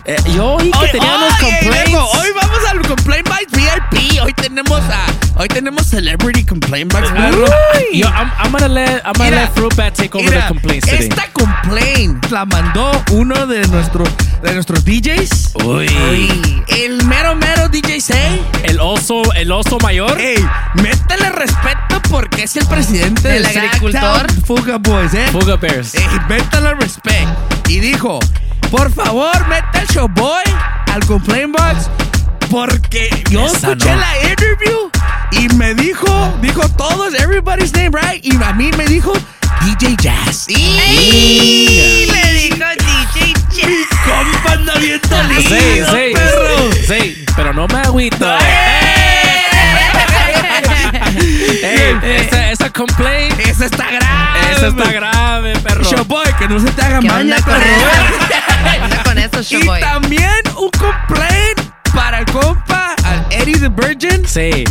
eh, 0.09 0.17
yo 0.35 0.55
oí 0.55 0.71
que 0.71 0.79
Hoy, 0.79 0.89
teníamos 0.91 1.35
complaints. 1.39 2.15
Hoy 2.15 2.29
vamos 2.35 2.59
al 2.71 2.81
Complaint 2.81 3.29
Bites 3.29 3.53
VIP. 3.53 4.23
Hoy 4.23 4.33
tenemos 4.33 4.81
a, 4.81 5.05
hoy 5.37 5.49
tenemos 5.49 5.87
Celebrity 5.87 6.47
Complaint 6.47 6.91
Bites. 6.95 7.11
Yo, 7.93 8.07
I'm, 8.09 8.33
I'm 8.43 8.51
gonna 8.51 8.69
let 8.69 9.03
I'm 9.05 9.13
gonna 9.13 9.31
Mira, 9.31 9.43
let 9.43 9.53
Fruitbat 9.53 9.95
take 9.95 10.17
over 10.17 10.25
Mira, 10.25 10.41
the 10.41 10.49
complaints 10.49 10.87
today. 10.87 11.09
Esta 11.09 11.29
complaint 11.35 12.31
la 12.31 12.47
mandó 12.47 12.91
uno 13.13 13.47
de, 13.47 13.69
nuestro, 13.69 14.05
de 14.43 14.55
nuestros 14.55 14.83
DJs. 14.83 15.53
Uy. 15.65 16.65
El 16.69 17.05
mero 17.05 17.35
mero 17.35 17.69
DJ 17.69 18.01
Say. 18.01 18.43
El 18.63 18.81
oso, 18.81 19.23
el 19.35 19.53
oso 19.53 19.77
mayor. 19.83 20.19
Ey, 20.19 20.43
métele 20.77 21.29
respeto 21.31 22.01
porque 22.09 22.45
es 22.45 22.57
el 22.57 22.67
presidente 22.67 23.37
El 23.37 23.43
del 23.43 23.59
agricultor. 23.59 24.27
Fuga 24.47 24.79
Boys, 24.79 25.13
eh. 25.13 25.29
Fuga 25.33 25.57
Bears. 25.57 25.95
Ey, 25.95 26.07
métele 26.31 26.73
respect. 26.77 27.29
Y 27.69 27.81
dijo, 27.81 28.19
por 28.71 28.93
favor, 28.93 29.47
mete 29.49 29.79
el 29.81 29.87
showboy 29.89 30.43
al 30.93 31.05
complaint 31.07 31.57
box 31.57 31.91
porque 32.51 33.09
yo 33.31 33.47
Esa 33.47 33.57
escuché 33.73 33.91
no. 33.95 34.01
la 34.01 34.29
interview 34.31 34.91
y 35.33 35.49
me 35.57 35.75
dijo, 35.75 36.35
dijo 36.41 36.67
todos, 36.71 37.15
everybody's 37.15 37.73
name, 37.73 37.91
right? 37.93 38.25
Y 38.25 38.35
a 38.43 38.53
mí 38.53 38.71
me 38.77 38.87
dijo 38.87 39.13
DJ 39.63 39.97
Jazz. 39.97 40.47
¡Ey! 40.49 42.07
Le 42.11 42.33
dijo 42.33 42.57
DJ 42.57 43.35
Jazz. 43.51 43.99
Compa 44.05 44.53
anda 44.53 44.75
bien 44.77 45.01
dolido, 45.09 45.43
Sí, 45.43 45.83
sí, 45.91 46.13
perro. 46.15 46.73
sí, 46.87 47.25
pero 47.37 47.53
no 47.53 47.67
me 47.69 47.79
agüito. 47.81 48.27
Ey, 51.63 51.99
esa, 52.03 52.51
esa 52.53 52.71
complaint, 52.71 53.39
Esa 53.41 53.67
está 53.67 53.91
grave. 53.91 54.53
esa 54.53 54.67
está 54.69 54.93
grave, 54.93 55.53
perro. 55.61 55.85
Showboy, 55.85 56.33
que 56.39 56.49
no 56.49 56.59
se 56.61 56.71
te 56.71 56.83
haga 56.83 57.01
¿Qué 57.01 57.09
maña, 57.09 57.37
onda 57.37 57.57
con 58.65 58.69
eso? 58.69 58.79
¿Qué 58.79 58.85
onda 58.85 59.03
con 59.05 59.19
eso, 59.19 59.41
Y 59.41 59.45
Showboy? 59.61 59.81
también 59.81 60.31
un 60.57 60.71
complaint 60.71 61.61
para 61.95 62.19
el 62.21 62.27
compa, 62.27 62.95
al 63.05 63.27
Eddie 63.31 63.59
the 63.59 63.69
Virgin, 63.69 64.27
Sí. 64.27 64.65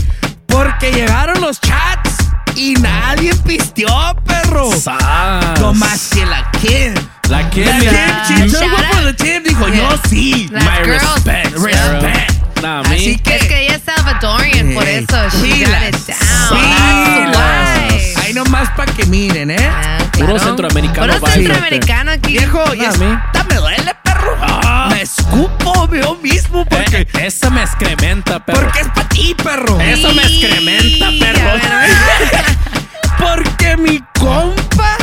porque 0.48 0.92
llegaron 0.92 1.40
los 1.42 1.60
chats 1.62 2.16
y 2.56 2.74
nadie 2.76 3.34
pisteó, 3.46 4.16
perro. 4.26 4.72
Sas. 4.72 5.60
No 5.60 5.74
más 5.74 6.10
que 6.14 6.26
la 6.26 6.50
Kim. 6.62 6.94
La 7.30 7.50
Kim, 7.50 7.66
La. 7.66 8.24
Kim, 8.28 8.48
she 8.48 8.58
on 8.58 9.06
the 9.06 9.16
Kim, 9.16 9.44
dijo, 9.44 9.68
yo 9.68 9.90
sí. 10.10 10.48
Las 10.52 10.64
My 10.64 10.70
girls. 10.86 11.04
respect, 11.04 11.54
Claro. 11.56 12.02
respect. 12.02 12.62
Nah. 12.62 12.82
Así 12.82 13.18
que. 13.20 13.36
Es 13.36 13.46
que 13.46 13.66
ella 13.66 13.76
es 13.76 13.82
Salvadorian, 13.84 14.74
por 14.74 14.84
Eh, 14.88 15.00
eso. 15.08 15.38
She 15.42 15.54
pilas. 15.54 15.70
got 15.70 15.90
it 15.90 16.08
down. 16.08 16.60
Pilas. 16.60 16.77
Nomás 18.38 18.70
para 18.78 18.92
que 18.94 19.04
miren, 19.08 19.50
¿eh? 19.50 19.58
Puro 20.14 20.34
Claro. 20.36 20.40
centroamericano. 20.40 21.14
Puro 21.20 21.32
centroamericano 21.32 22.12
aquí. 22.12 22.34
Viejo, 22.34 22.64
y 22.76 22.82
esta 22.86 23.44
me 23.50 23.56
duele, 23.56 23.96
perro. 24.04 24.38
Me 24.92 25.02
escupo 25.02 25.90
yo 25.92 26.16
mismo 26.22 26.64
porque. 26.66 26.98
Eh, 27.02 27.08
esa 27.26 27.50
me 27.50 27.62
excrementa, 27.64 28.44
perro. 28.46 28.62
Porque 28.62 28.82
es 28.82 28.88
para 28.90 29.10
ti, 29.10 29.36
perro. 29.44 29.82
Eso 29.82 30.14
me 30.14 30.22
excrementa, 30.22 31.10
perro. 31.20 31.50
Porque 33.18 33.76
mi 33.78 34.00
compa 34.20 34.98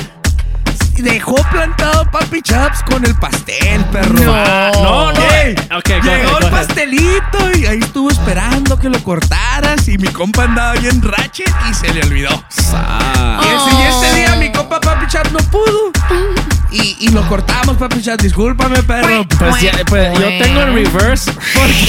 dejó 1.05 1.37
plantado 1.51 2.11
Papi 2.11 2.43
Chaps 2.43 2.83
con 2.91 3.05
el 3.05 3.15
pastel, 3.15 3.85
perro. 3.87 4.15
No. 4.25 5.13
No, 5.13 5.13
Llegó 6.03 6.31
go 6.33 6.39
el 6.39 6.51
pastelito 6.51 7.51
y 7.57 7.67
ahí 7.67 7.79
estuvo 7.81 8.11
esperando 8.11 8.79
que 8.79 8.89
lo 8.89 9.03
cortaras 9.03 9.87
y 9.89 9.99
mi 9.99 10.09
compa 10.09 10.45
andaba 10.45 10.73
bien 10.75 11.01
ratchet 11.03 11.53
y 11.71 11.75
se 11.75 11.93
le 11.93 12.03
olvidó. 12.03 12.45
Ah. 12.73 13.41
Y 13.43 13.49
el 13.49 13.55
Oh. 13.57 13.69
siguiente 13.69 14.15
día 14.15 14.37
mi 14.37 14.53
compa 14.53 14.81
Papi 14.81 15.07
Chaps 15.07 15.33
no 15.33 15.39
pudo. 15.51 15.93
Y, 16.71 16.97
y 17.01 17.09
lo 17.09 17.27
cortamos, 17.29 17.77
Papi 17.77 18.03
Chaps. 18.03 18.23
Discúlpame, 18.23 18.83
perro. 18.83 19.27
Pues, 19.39 19.61
ya, 19.61 19.73
pues 19.87 20.13
yo 20.19 20.27
tengo 20.43 20.61
el 20.63 20.75
reverse 20.75 21.33
porque, 21.33 21.89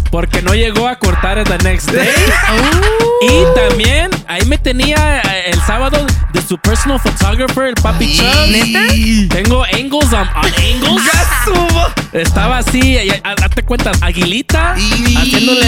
porque 0.10 0.42
no 0.42 0.54
llegó 0.54 0.86
a 0.86 0.96
cortar 0.96 1.42
the 1.44 1.58
next 1.58 1.90
day. 1.90 2.08
Y 3.22 3.44
también 3.68 4.10
ahí 4.28 4.44
me 4.46 4.58
tenía 4.58 5.20
el 5.20 5.60
sábado 5.62 6.06
su 6.48 6.56
personal 6.58 6.98
photographer, 6.98 7.64
el 7.66 7.74
Papi 7.74 8.16
Chubb. 8.16 8.48
¿Neta? 8.50 9.34
Tengo 9.34 9.64
angles 9.64 10.12
on, 10.12 10.26
on 10.28 10.46
angles. 10.46 11.04
Ya 11.04 11.44
subo. 11.44 11.86
Estaba 12.12 12.58
así, 12.58 12.80
y- 12.96 13.08
date 13.08 13.62
cuenta, 13.64 13.92
aguilita, 14.00 14.72
haciéndole, 14.74 15.66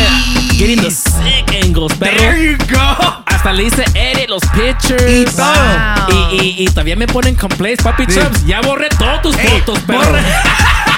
getting 0.52 0.80
the 0.80 0.90
sick 0.90 1.62
angles, 1.62 1.92
There 1.98 2.16
perro. 2.16 2.36
you 2.42 2.56
go. 2.72 3.22
Hasta 3.26 3.52
le 3.52 3.64
hice 3.64 3.84
edit 3.94 4.28
los 4.30 4.42
pictures. 4.54 5.02
Y 5.10 5.24
todo. 5.36 6.32
Y, 6.32 6.36
y, 6.36 6.64
y 6.64 6.66
todavía 6.68 6.96
me 6.96 7.06
ponen 7.06 7.34
complaints, 7.34 7.82
Papi 7.82 8.04
Sí. 8.08 8.18
Chubbs. 8.18 8.46
Ya 8.46 8.60
borré 8.62 8.88
todas 8.98 9.20
tus 9.22 9.36
Ey, 9.36 9.48
fotos, 9.48 9.78
perro. 9.80 10.00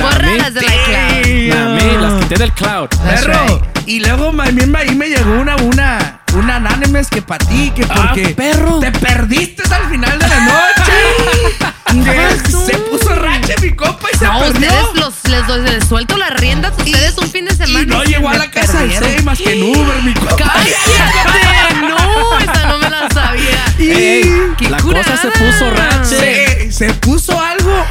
Bórralas 0.00 0.54
del 0.54 0.64
iCloud. 0.64 1.26
Mí 1.74 1.96
las 2.00 2.14
quité 2.22 2.34
del 2.36 2.52
cloud. 2.52 2.88
That's 3.04 3.24
Perro. 3.26 3.46
right. 3.46 3.64
Y 3.88 4.00
luego 4.00 4.32
también 4.36 4.74
ahí 4.76 4.94
me 4.94 5.08
llegó 5.08 5.32
una, 5.32 5.56
una, 5.56 6.20
una 6.34 6.56
anonymous 6.56 7.08
que 7.08 7.22
para 7.22 7.44
ti, 7.46 7.72
que 7.74 7.84
Ah, 7.88 7.94
porque 8.12 8.28
perro. 8.30 8.78
te 8.80 8.92
perdiste 8.92 9.62
al 9.74 9.90
final 9.90 10.18
de 10.18 10.28
la 10.28 10.40
noche. 10.40 12.04
que 12.04 12.50
se 12.50 12.78
puso 12.78 13.14
rache 13.14 13.54
mi 13.62 13.70
compa 13.74 14.08
y 14.12 14.18
se 14.18 14.24
No, 14.26 14.38
perdió. 14.38 14.68
ustedes 14.70 14.94
los, 14.94 15.14
les, 15.28 15.46
doy- 15.46 15.62
les 15.62 15.84
suelto 15.88 16.16
las 16.18 16.30
riendas. 16.38 16.72
Ustedes 16.78 17.16
un 17.18 17.28
fin 17.30 17.46
de 17.46 17.54
semana. 17.54 17.80
y 17.82 17.86
no 17.86 18.04
llegó 18.04 18.28
a 18.28 18.34
la 18.34 18.50
casa 18.50 18.80
del. 18.80 18.92
Sey 18.92 19.22
más 19.24 19.38
que 19.38 19.52
en 19.54 19.62
Uber, 19.76 20.02
mi 20.04 20.14
compa. 20.14 20.36
¡Cállate! 20.36 21.80
No, 21.88 22.38
esa 22.38 22.68
no 22.68 22.78
me 22.78 22.90
la 22.90 23.08
sabía. 23.10 23.64
Ey, 23.78 24.32
¡Qué 24.58 24.68
la 24.70 24.78
cosa 24.78 25.16
se 25.16 25.28
curada! 25.30 25.50
puso 25.52 25.70
rache. 25.70 26.70
Se, 26.70 26.72
se 26.72 26.94
puso 26.94 27.40
algo 27.40 27.84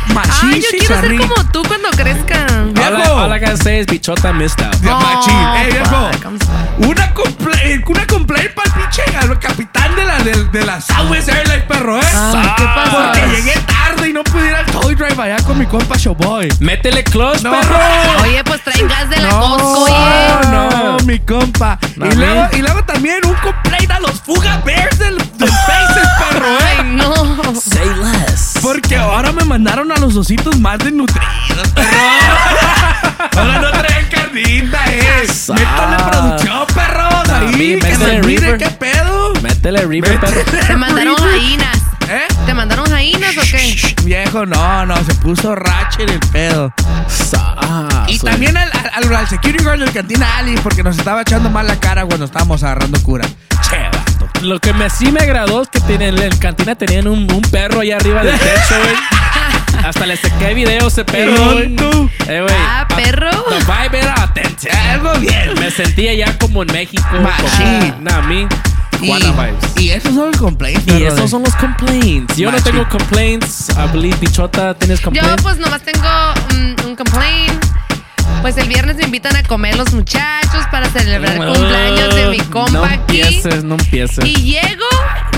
Ay, 0.59 0.63
yo 0.71 0.85
quiero 0.85 1.01
ser 1.01 1.17
como 1.27 1.51
tú 1.51 1.63
cuando 1.67 1.89
crezca. 1.91 2.45
Viejo. 2.73 3.13
all 3.15 3.31
I 3.33 3.39
gotta 3.39 3.57
say 3.57 3.79
is 3.79 3.85
bichota 3.87 4.33
missed 4.33 4.61
out. 4.61 4.75
De 4.75 4.89
machín. 4.89 5.47
Ey, 5.57 5.71
viejo. 5.71 6.09
Una 6.79 7.13
complaint, 7.13 7.87
una 7.87 8.07
complaint 8.07 8.53
para 8.53 8.67
el 8.69 8.73
pinche 8.73 9.03
al 9.17 9.39
capitán 9.39 9.95
de 9.95 10.05
la, 10.05 10.17
de, 10.19 10.43
de 10.45 10.65
la 10.65 10.79
Southwest 10.81 11.29
Airlines, 11.29 11.63
perro, 11.65 11.97
¿eh? 11.99 12.03
Ay, 12.13 12.49
¿qué 12.57 12.63
pasó? 12.63 12.97
Porque 12.97 13.21
llegué 13.35 13.53
tarde 13.61 14.09
y 14.09 14.13
no 14.13 14.23
pude 14.23 14.47
ir 14.47 14.55
al 14.55 14.65
toy 14.67 14.95
drive 14.95 15.21
allá 15.21 15.37
con 15.45 15.57
mi 15.57 15.65
compa 15.65 15.97
Showboy. 15.97 16.47
Métele 16.59 17.03
clutch, 17.03 17.41
No. 17.41 17.51
perro. 17.51 17.77
Oye, 18.23 18.43
pues 18.43 18.61
traen 18.63 18.87
gas 18.87 19.09
de 19.09 19.17
la 19.17 19.29
No, 19.29 19.39
Costco, 19.57 19.83
oye. 19.83 20.49
no, 20.51 20.97
mi 21.05 21.19
compa. 21.19 21.77
No, 21.97 22.05
y, 22.07 22.15
luego, 22.15 22.47
y 22.53 22.57
luego 22.61 22.83
también 22.85 23.19
un 23.25 23.33
complaint 23.35 23.91
a 23.91 23.99
los 23.99 24.21
Fuga 24.21 24.61
Bears 24.65 24.97
del, 24.99 25.17
del 25.37 25.49
Faces, 25.49 26.07
perro, 26.19 26.45
Ay, 26.65 26.77
¿eh? 26.79 26.83
no. 26.83 27.55
Say 27.59 27.89
less. 28.01 28.48
Porque 28.73 28.95
ahora 28.97 29.31
me 29.31 29.43
mandaron 29.45 29.91
a 29.91 29.95
los 29.97 30.15
ositos 30.15 30.59
más 30.59 30.77
desnutridos, 30.79 31.67
perro. 31.73 31.97
ahora 33.37 33.59
no 33.61 33.71
traen 33.71 34.07
carnita, 34.09 34.77
eh. 34.91 35.27
Sa- 35.33 35.53
Métale 35.53 36.03
producción, 36.11 36.65
perros. 36.75 37.29
Ahí, 37.29 37.79
que 37.79 37.95
se 37.95 38.19
mire 38.21 38.57
qué 38.57 38.69
pedo. 38.69 39.33
Métele 39.41 39.85
Reaper, 39.85 40.19
perro. 40.19 40.41
Te 40.67 40.75
mandaron 40.75 41.15
gallinas. 41.15 41.77
¿Eh? 42.07 42.27
¿Te 42.45 42.53
mandaron 42.53 42.85
gallinas 42.89 43.37
o 43.37 43.41
qué? 43.41 43.95
Viejo, 44.03 44.45
no, 44.45 44.85
no, 44.85 44.95
se 45.03 45.13
puso 45.15 45.55
ratchet 45.55 46.09
el 46.09 46.19
pedo. 46.31 46.73
Sa- 47.07 47.55
Y 48.07 48.17
soy- 48.19 48.29
también 48.31 48.55
al, 48.57 48.71
al, 48.93 49.15
al 49.15 49.27
security 49.27 49.63
guard 49.63 49.79
del 49.79 49.91
cantina 49.91 50.37
Ali, 50.37 50.55
porque 50.63 50.83
nos 50.83 50.97
estaba 50.97 51.21
echando 51.21 51.49
mal 51.49 51.65
la 51.67 51.79
cara 51.79 52.05
cuando 52.05 52.25
estábamos 52.25 52.63
agarrando 52.63 53.01
cura. 53.03 53.27
Lo 54.41 54.59
que 54.59 54.73
me, 54.73 54.89
sí 54.89 55.11
me 55.11 55.19
agradó 55.19 55.61
es 55.61 55.69
que 55.69 55.79
tienen, 55.81 56.17
en 56.17 56.29
la 56.29 56.39
cantina 56.39 56.75
tenían 56.75 57.07
un, 57.07 57.31
un 57.31 57.41
perro 57.41 57.81
allá 57.81 57.97
arriba 57.97 58.23
del 58.23 58.37
techo, 58.39 58.75
güey. 58.83 58.95
Hasta 59.85 60.05
le 60.05 60.17
saqué 60.17 60.53
video 60.53 60.87
ese 60.87 61.03
perro, 61.05 61.53
güey. 61.53 61.75
Eh, 62.27 62.41
güey. 62.41 62.55
Ah, 62.57 62.87
perro. 62.95 63.29
The 63.49 63.59
vibe 63.59 63.99
era 63.99 64.13
auténtico. 64.13 64.73
Algo 64.91 65.13
bien. 65.19 65.53
Me 65.59 65.69
sentía 65.71 66.13
ya 66.13 66.37
como 66.37 66.63
en 66.63 66.71
México. 66.71 67.03
Machín. 67.21 67.95
Nah, 68.03 68.17
a 68.17 68.21
mí. 68.23 68.47
Y, 69.01 69.13
y 69.81 69.91
esos 69.91 70.13
son 70.13 70.27
los 70.31 70.37
complaints. 70.37 70.83
Y 70.87 71.03
esos 71.03 71.29
son 71.29 71.43
los 71.43 71.55
complaints. 71.55 72.35
Yo 72.35 72.51
no 72.51 72.57
Machín. 72.57 72.73
tengo 72.73 72.89
complaints. 72.89 73.69
I 73.69 73.87
believe 73.93 74.17
Bichota, 74.19 74.73
¿tienes 74.73 74.99
Yo 74.99 75.05
complaints? 75.05 75.41
pues 75.43 75.57
nomás 75.57 75.81
tengo 75.81 76.07
mm, 76.53 76.85
un 76.87 76.95
complaint. 76.97 77.65
Pues 78.41 78.55
el 78.57 78.67
viernes 78.69 78.95
me 78.95 79.03
invitan 79.03 79.35
a 79.35 79.43
comer 79.43 79.75
los 79.75 79.93
muchachos 79.93 80.65
para 80.71 80.89
celebrar 80.89 81.35
el 81.35 81.45
cumpleaños 81.45 82.15
de 82.15 82.27
mi 82.29 82.39
compa 82.39 82.71
No 82.71 82.83
aquí. 82.85 83.21
empieces, 83.21 83.63
no 83.63 83.75
empieces. 83.75 84.23
Y 84.25 84.33
llego, 84.35 84.85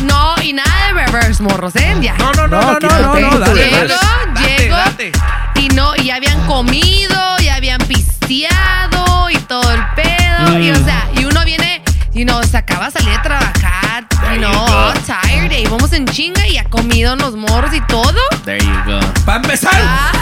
no, 0.04 0.36
y 0.44 0.54
nada 0.54 0.70
de 0.88 0.94
reverse, 1.06 1.42
morros, 1.44 1.76
¿eh? 1.76 1.96
Ya. 2.00 2.14
No, 2.16 2.32
no, 2.34 2.48
no, 2.48 2.62
No, 2.62 2.80
no, 2.80 2.80
no, 2.80 3.02
no, 3.02 3.12
pedo, 3.14 3.40
dale, 3.40 3.64
Llego, 3.66 3.78
dale. 3.80 3.94
Date, 4.34 4.58
llego. 4.58 4.76
date. 4.76 5.12
Y 5.56 5.68
no, 5.70 5.96
y 5.96 6.06
ya 6.06 6.16
habían 6.18 6.40
comido, 6.46 7.38
ya 7.40 7.56
habían 7.56 7.80
pisteado 7.82 9.30
y 9.30 9.38
todo 9.40 9.72
el 9.72 9.82
pedo. 9.96 10.60
Y 10.60 10.72
o 10.72 10.76
Mm. 10.80 10.86
sea, 10.86 11.10
y 11.16 11.26
uno 11.26 11.44
viene, 11.44 11.82
y 12.14 12.24
no, 12.24 12.42
se 12.44 12.58
acaba 12.58 12.86
de 12.86 12.92
salir 12.92 13.18
a 13.18 13.22
trabajar, 13.24 14.08
There 14.10 14.36
y 14.36 14.40
no, 14.40 14.52
you 14.52 14.58
go. 14.60 14.66
all 14.90 14.94
tired, 15.02 15.52
y 15.52 15.68
vamos 15.68 15.92
en 15.94 16.06
chinga 16.08 16.48
y 16.48 16.58
ha 16.60 16.66
comido 16.66 17.16
los 17.16 17.36
morros 17.36 17.74
y 17.74 17.82
todo. 17.82 18.14
There 18.46 18.60
you 18.64 18.74
go. 18.86 19.00
Para 19.26 19.38
empezar, 19.42 19.74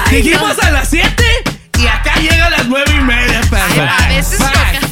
Ay, 0.08 0.22
dijimos 0.22 0.58
no. 0.62 0.68
a 0.68 0.72
las 0.72 0.90
7 0.90 1.24
y 1.26 1.50
acá 1.50 1.59
llega 2.22 2.46
a 2.46 2.50
las 2.50 2.68
9 2.68 2.92
y 2.98 3.02
media, 3.04 3.42
perro. 3.50 3.64
Ay, 3.98 4.06
a 4.06 4.08
veces. 4.10 4.40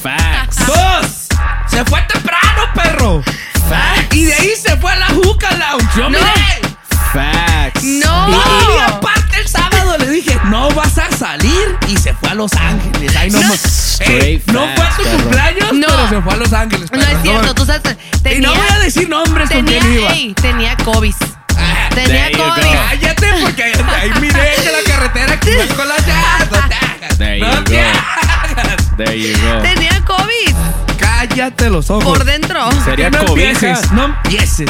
Facts. 0.01 0.65
Dos, 0.65 1.28
se 1.69 1.86
fue 1.86 2.01
temprano, 2.03 2.61
perro. 2.73 3.23
Facts. 3.69 4.15
Y 4.15 4.25
de 4.25 4.34
ahí 4.34 4.51
se 4.61 4.75
fue 4.78 4.91
a 4.91 4.95
la 4.97 5.07
Juca 5.07 5.51
Lounge. 5.51 5.88
Yo 5.95 6.03
No. 6.03 6.09
miré. 6.09 6.78
Facts. 7.13 7.84
No. 7.84 8.30
Y, 8.30 8.34
y 8.34 8.80
aparte 8.91 9.38
el 9.41 9.47
sábado 9.47 9.97
le 9.97 10.09
dije, 10.09 10.38
no 10.45 10.69
vas 10.71 10.97
a 10.97 11.09
salir. 11.15 11.78
Y 11.88 11.97
se 11.97 12.13
fue 12.13 12.30
a 12.30 12.36
Los 12.36 12.53
Ángeles. 12.53 13.15
Ahí 13.15 13.30
no, 13.32 13.39
No. 13.41 13.53
Straight 13.53 14.45
no 14.51 14.59
fue 14.75 14.86
a 14.86 14.89
tu 14.95 15.03
perro. 15.03 15.17
cumpleaños, 15.17 15.73
No. 15.73 15.88
pero 15.88 16.09
se 16.09 16.21
fue 16.21 16.34
a 16.34 16.38
Los 16.38 16.53
Ángeles. 16.53 16.91
No 16.91 16.99
perro. 16.99 17.11
es 17.17 17.21
cierto, 17.23 17.55
tú 17.55 17.65
sabes, 17.65 17.82
Y 18.36 18.39
no 18.39 18.53
voy 18.53 18.67
a 18.69 18.80
decir 18.80 19.09
nombres 19.09 19.49
con 19.49 19.65
tenía, 19.65 19.80
quién 19.82 19.93
iba. 19.93 20.09
ey, 20.11 20.34
tenía 20.34 20.75
COVID. 20.78 21.15
Ah, 21.59 21.89
Tenía 21.93 22.32
COVID. 22.32 22.61
Cállate, 22.89 23.28
porque 23.41 23.63
ahí, 23.63 23.71
ahí 24.01 24.11
miré 24.21 24.55
que 24.63 24.71
la 24.71 24.84
carretera 24.93 25.39
que 25.39 25.51
iba 25.51 25.75
con 25.75 25.88
las 25.88 26.07
There 27.39 27.47
no 27.49 27.57
you 27.57 27.63
te 27.65 27.73
go. 27.73 27.79
hagas. 27.81 28.97
There 28.97 29.15
you 29.17 29.33
go. 29.38 29.61
Tenía 29.61 30.03
COVID 30.05 30.55
Cállate 30.97 31.69
los 31.69 31.89
ojos. 31.89 32.03
por 32.03 32.23
dentro. 32.25 32.69
Sería 32.83 33.09
no 33.09 33.25
cobija. 33.25 33.49
empieces, 33.49 33.91
no 33.91 34.05
empieces. 34.05 34.69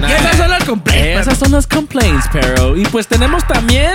Nah. 0.00 0.08
Y 0.08 0.12
esas 0.12 0.36
son 0.36 0.50
las 0.50 0.64
complaints. 0.64 1.20
Esas 1.20 1.38
son 1.38 1.52
las 1.52 1.66
complaints, 1.66 2.26
pero. 2.32 2.76
Y 2.76 2.84
pues 2.86 3.06
tenemos 3.08 3.44
también. 3.46 3.94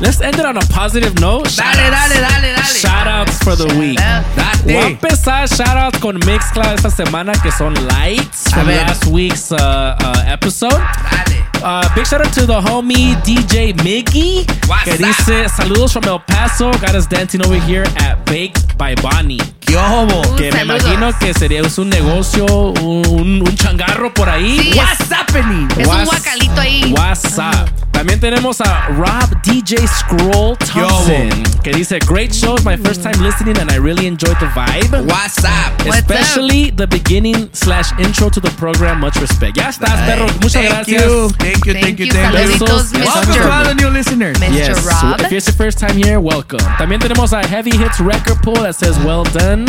Let's 0.00 0.20
end 0.20 0.34
it 0.36 0.44
on 0.44 0.56
a 0.56 0.60
positive 0.62 1.12
note. 1.20 1.48
Dale, 1.56 1.74
Shoutouts. 1.76 1.90
dale, 1.90 2.20
dale, 2.20 2.52
dale. 2.52 2.78
Shoutouts 2.80 3.38
for 3.44 3.56
the 3.56 3.66
week. 3.78 3.98
Date. 3.98 4.74
Voy 4.74 4.82
a 4.82 4.86
empezar 4.88 5.48
shoutouts 5.48 5.98
con 6.00 6.18
Mixcloud 6.26 6.74
esta 6.74 6.90
semana 6.90 7.32
que 7.40 7.52
son 7.52 7.74
lights 7.88 8.46
A 8.48 8.50
from 8.56 8.66
ver. 8.66 8.86
last 8.86 9.06
week's 9.06 9.52
uh, 9.52 9.56
uh, 9.56 10.24
episode. 10.26 10.70
Dale. 11.10 11.41
Uh, 11.64 11.88
big 11.94 12.04
shout 12.04 12.20
out 12.20 12.32
to 12.34 12.44
the 12.44 12.60
homie 12.60 13.14
DJ 13.22 13.72
Miggy 13.72 14.44
What's 14.68 14.82
que 14.84 14.98
dice 14.98 15.48
saludos 15.48 15.92
from 15.92 16.04
El 16.04 16.18
Paso. 16.18 16.72
Got 16.72 16.96
us 16.96 17.06
dancing 17.06 17.44
over 17.44 17.54
here 17.54 17.84
at 17.98 18.24
Baked 18.26 18.76
by 18.76 18.96
Bonnie. 18.96 19.38
¿Qué 19.72 19.78
obo? 19.78 20.20
Uh, 20.20 20.36
Que 20.36 20.52
me 20.52 20.58
saludos. 20.58 20.82
imagino 20.82 21.18
que 21.18 21.32
sería 21.32 21.62
un 21.78 21.88
negocio, 21.88 22.44
un, 22.44 23.42
un 23.42 23.54
changarro 23.56 24.12
por 24.12 24.28
ahí. 24.28 24.58
Sí, 24.70 24.78
What's 24.78 25.10
happening? 25.10 25.66
Es 25.78 25.86
un 25.88 25.94
What's- 25.94 26.04
guacalito 26.04 26.60
ahí. 26.60 26.92
WhatsApp. 26.94 27.70
También 27.92 28.18
tenemos 28.20 28.60
a 28.60 28.88
Rob 28.88 29.30
DJ 29.44 29.86
Scroll 29.86 30.56
Thompson, 30.58 31.30
que 31.62 31.72
dice, 31.72 31.98
Great 32.06 32.32
show, 32.32 32.56
my 32.64 32.76
first 32.76 33.02
time 33.02 33.14
listening 33.22 33.56
and 33.58 33.70
I 33.70 33.76
really 33.78 34.06
enjoyed 34.06 34.36
the 34.40 34.46
vibe. 34.46 35.06
What's 35.06 35.38
up? 35.44 35.72
Especially 35.86 36.70
the 36.72 36.86
beginning 36.86 37.48
slash 37.52 37.92
intro 37.98 38.28
to 38.30 38.40
the 38.40 38.50
program. 38.58 38.98
Much 39.00 39.16
respect. 39.20 39.56
Ya 39.56 39.68
estás, 39.68 40.00
perro. 40.06 40.26
Muchas 40.40 40.52
Thank 40.52 40.68
gracias. 40.70 41.02
you. 41.02 41.30
Thank 41.38 41.64
you, 41.66 41.72
thank 41.74 41.98
you, 42.00 42.06
thank 42.10 42.34
you. 42.34 42.58
Saluditos, 42.58 42.92
Welcome 42.92 43.34
to 43.34 43.52
all 43.52 43.64
the 43.64 43.74
new 43.74 43.88
listeners. 43.90 44.38
Yes. 44.40 44.68
If 45.20 45.32
it's 45.32 45.46
your 45.46 45.54
first 45.56 45.78
time 45.78 45.96
here, 45.96 46.18
welcome. 46.18 46.58
También 46.78 46.98
tenemos 47.00 47.32
a 47.32 47.46
Heavy 47.46 47.70
Hits 47.76 48.00
Record 48.00 48.42
Pool 48.42 48.62
that 48.64 48.74
says 48.74 48.98
well 49.04 49.22
done. 49.24 49.61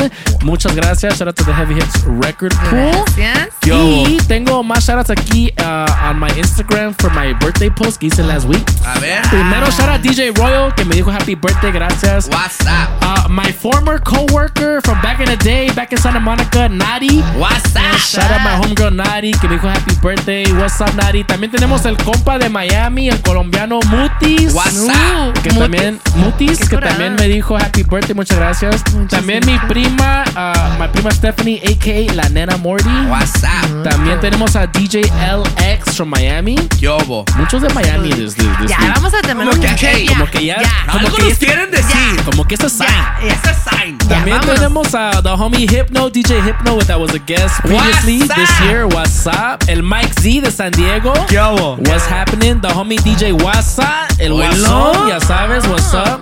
Muchas 0.43 0.75
gracias. 0.75 1.17
Shout 1.17 1.27
out 1.27 1.35
to 1.35 1.43
the 1.43 1.53
Heavy 1.53 1.75
Hits 1.75 2.03
Record 2.05 2.53
Pool. 2.69 2.91
Gracias. 3.15 3.49
Y 3.65 4.17
tengo 4.27 4.63
más 4.63 4.85
shoutouts 4.85 5.09
aquí 5.09 5.53
uh, 5.59 6.09
on 6.09 6.19
my 6.19 6.29
Instagram 6.37 6.93
for 6.99 7.09
my 7.11 7.33
birthday 7.33 7.69
post 7.69 7.99
que 7.99 8.07
hice 8.07 8.23
last 8.23 8.47
week. 8.47 8.63
A 8.85 8.99
ver. 8.99 9.21
Primero, 9.29 9.69
shout 9.71 9.89
out 9.89 10.01
DJ 10.01 10.31
Royal 10.37 10.73
que 10.75 10.83
me 10.85 10.95
dijo 10.95 11.11
happy 11.11 11.35
birthday, 11.35 11.71
gracias. 11.71 12.27
What's 12.29 12.59
up? 12.61 12.89
Uh, 13.01 13.29
my 13.29 13.51
former 13.51 13.99
co-worker 13.99 14.81
from 14.81 15.01
back 15.01 15.19
in 15.19 15.25
the 15.25 15.37
day, 15.37 15.69
back 15.71 15.91
in 15.91 15.97
Santa 15.97 16.19
Monica, 16.19 16.67
Nadi. 16.69 17.21
What's 17.37 17.75
up? 17.75 17.97
Shout 17.97 18.29
out 18.31 18.41
my 18.41 18.55
homegirl 18.61 18.95
Nadi 18.95 19.31
que 19.39 19.47
me 19.47 19.55
dijo 19.55 19.69
happy 19.69 19.95
birthday. 20.01 20.43
What's 20.53 20.81
up, 20.81 20.93
Nadi? 20.95 21.23
También 21.23 21.51
tenemos 21.51 21.85
el 21.85 21.97
compa 21.97 22.37
de 22.37 22.49
Miami, 22.49 23.09
el 23.09 23.21
colombiano 23.21 23.79
Mutis. 23.89 24.53
What's 24.53 24.87
up? 24.87 25.41
Que 25.41 25.49
también, 25.51 25.99
Mutis, 26.15 26.67
que 26.67 26.77
también 26.77 27.15
me 27.15 27.27
dijo 27.27 27.55
happy 27.57 27.83
birthday, 27.83 28.15
muchas 28.15 28.37
gracias. 28.37 28.83
También 29.09 29.45
mi 29.45 29.57
prima, 29.73 30.23
uh, 30.37 30.79
mi 30.79 30.87
prima 30.89 31.09
Stephanie, 31.11 31.59
a.k.a. 31.65 32.13
la 32.13 32.29
nena 32.29 32.57
Morty. 32.57 32.89
What's 33.09 33.43
up? 33.43 33.83
También 33.83 34.19
tenemos 34.19 34.55
a 34.55 34.67
DJ 34.67 35.01
LX 35.09 35.95
from 35.97 36.09
Miami. 36.09 36.55
Yobo. 36.79 37.25
Muchos 37.37 37.61
de 37.63 37.69
Miami 37.73 38.09
this, 38.09 38.35
this, 38.35 38.45
this 38.59 38.69
Ya, 38.69 38.77
week. 38.79 38.93
vamos 38.95 39.13
a 39.15 39.21
tener 39.21 39.47
Como 39.47 39.51
hey, 39.79 40.05
Como 40.07 40.25
que 40.29 40.45
ya, 40.45 40.57
como 40.85 40.99
Algo 40.99 41.15
que 41.17 41.23
nos 41.23 41.31
es- 41.33 41.39
quieren 41.39 41.71
decir. 41.71 42.21
como 42.23 42.45
que 42.45 42.53
es 42.55 42.63
a 42.63 42.69
sign. 42.69 42.87
Es 43.23 43.39
sign. 43.63 43.97
También 43.97 44.37
vámonos. 44.37 44.55
tenemos 44.59 44.93
a 44.95 45.21
the 45.23 45.29
homie 45.29 45.65
Hypno, 45.67 46.09
DJ 46.09 46.39
Hypno, 46.41 46.77
that 46.85 46.99
was 46.99 47.11
a 47.15 47.19
guest 47.19 47.59
previously 47.63 48.19
What's 48.19 48.35
this 48.35 48.49
up? 48.51 48.65
year. 48.67 48.85
What's 48.85 49.25
up? 49.25 49.63
El 49.67 49.81
Mike 49.81 50.13
Z 50.21 50.41
de 50.41 50.51
San 50.51 50.71
Diego. 50.71 51.13
¿Qué 51.27 51.39
hubo? 51.39 51.77
What's 51.89 52.05
happening? 52.05 52.61
The 52.61 52.67
homie 52.69 52.99
DJ 53.01 53.31
Wasa, 53.33 54.05
el 54.19 54.33
Oilo. 54.33 54.93
Guasón, 54.93 55.09
ya 55.09 55.19
sabes, 55.19 55.65
what's 55.67 55.93
up? 55.95 56.21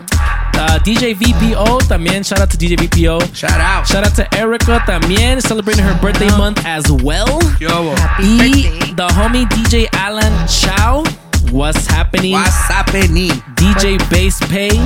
Uh, 0.62 0.78
DJ 0.84 1.16
VPO, 1.16 1.80
también 1.88 2.24
shout 2.24 2.40
out 2.40 2.50
to 2.52 2.58
DJ 2.58 2.78
VPO. 2.78 3.34
Shout 3.36 3.60
out. 3.60 3.88
Shout 3.88 4.06
out 4.06 4.14
to 4.16 4.26
Erica, 4.38 4.80
también 4.86 5.42
celebrating 5.42 5.84
her 5.84 5.98
birthday 6.00 6.30
month 6.38 6.64
as 6.66 6.86
well. 6.92 7.40
¿Qué 7.58 7.66
hubo? 7.68 7.96
Happy 7.98 8.24
Y 8.24 8.38
birthday. 8.70 8.94
the 8.96 9.08
homie 9.16 9.46
DJ 9.50 9.88
Alan 9.94 10.32
Chow, 10.48 11.04
what's 11.52 11.88
happening? 11.88 12.34
What's 12.34 12.56
happening? 12.70 13.32
DJ 13.56 13.98
Bass 14.12 14.40
Pay, 14.50 14.78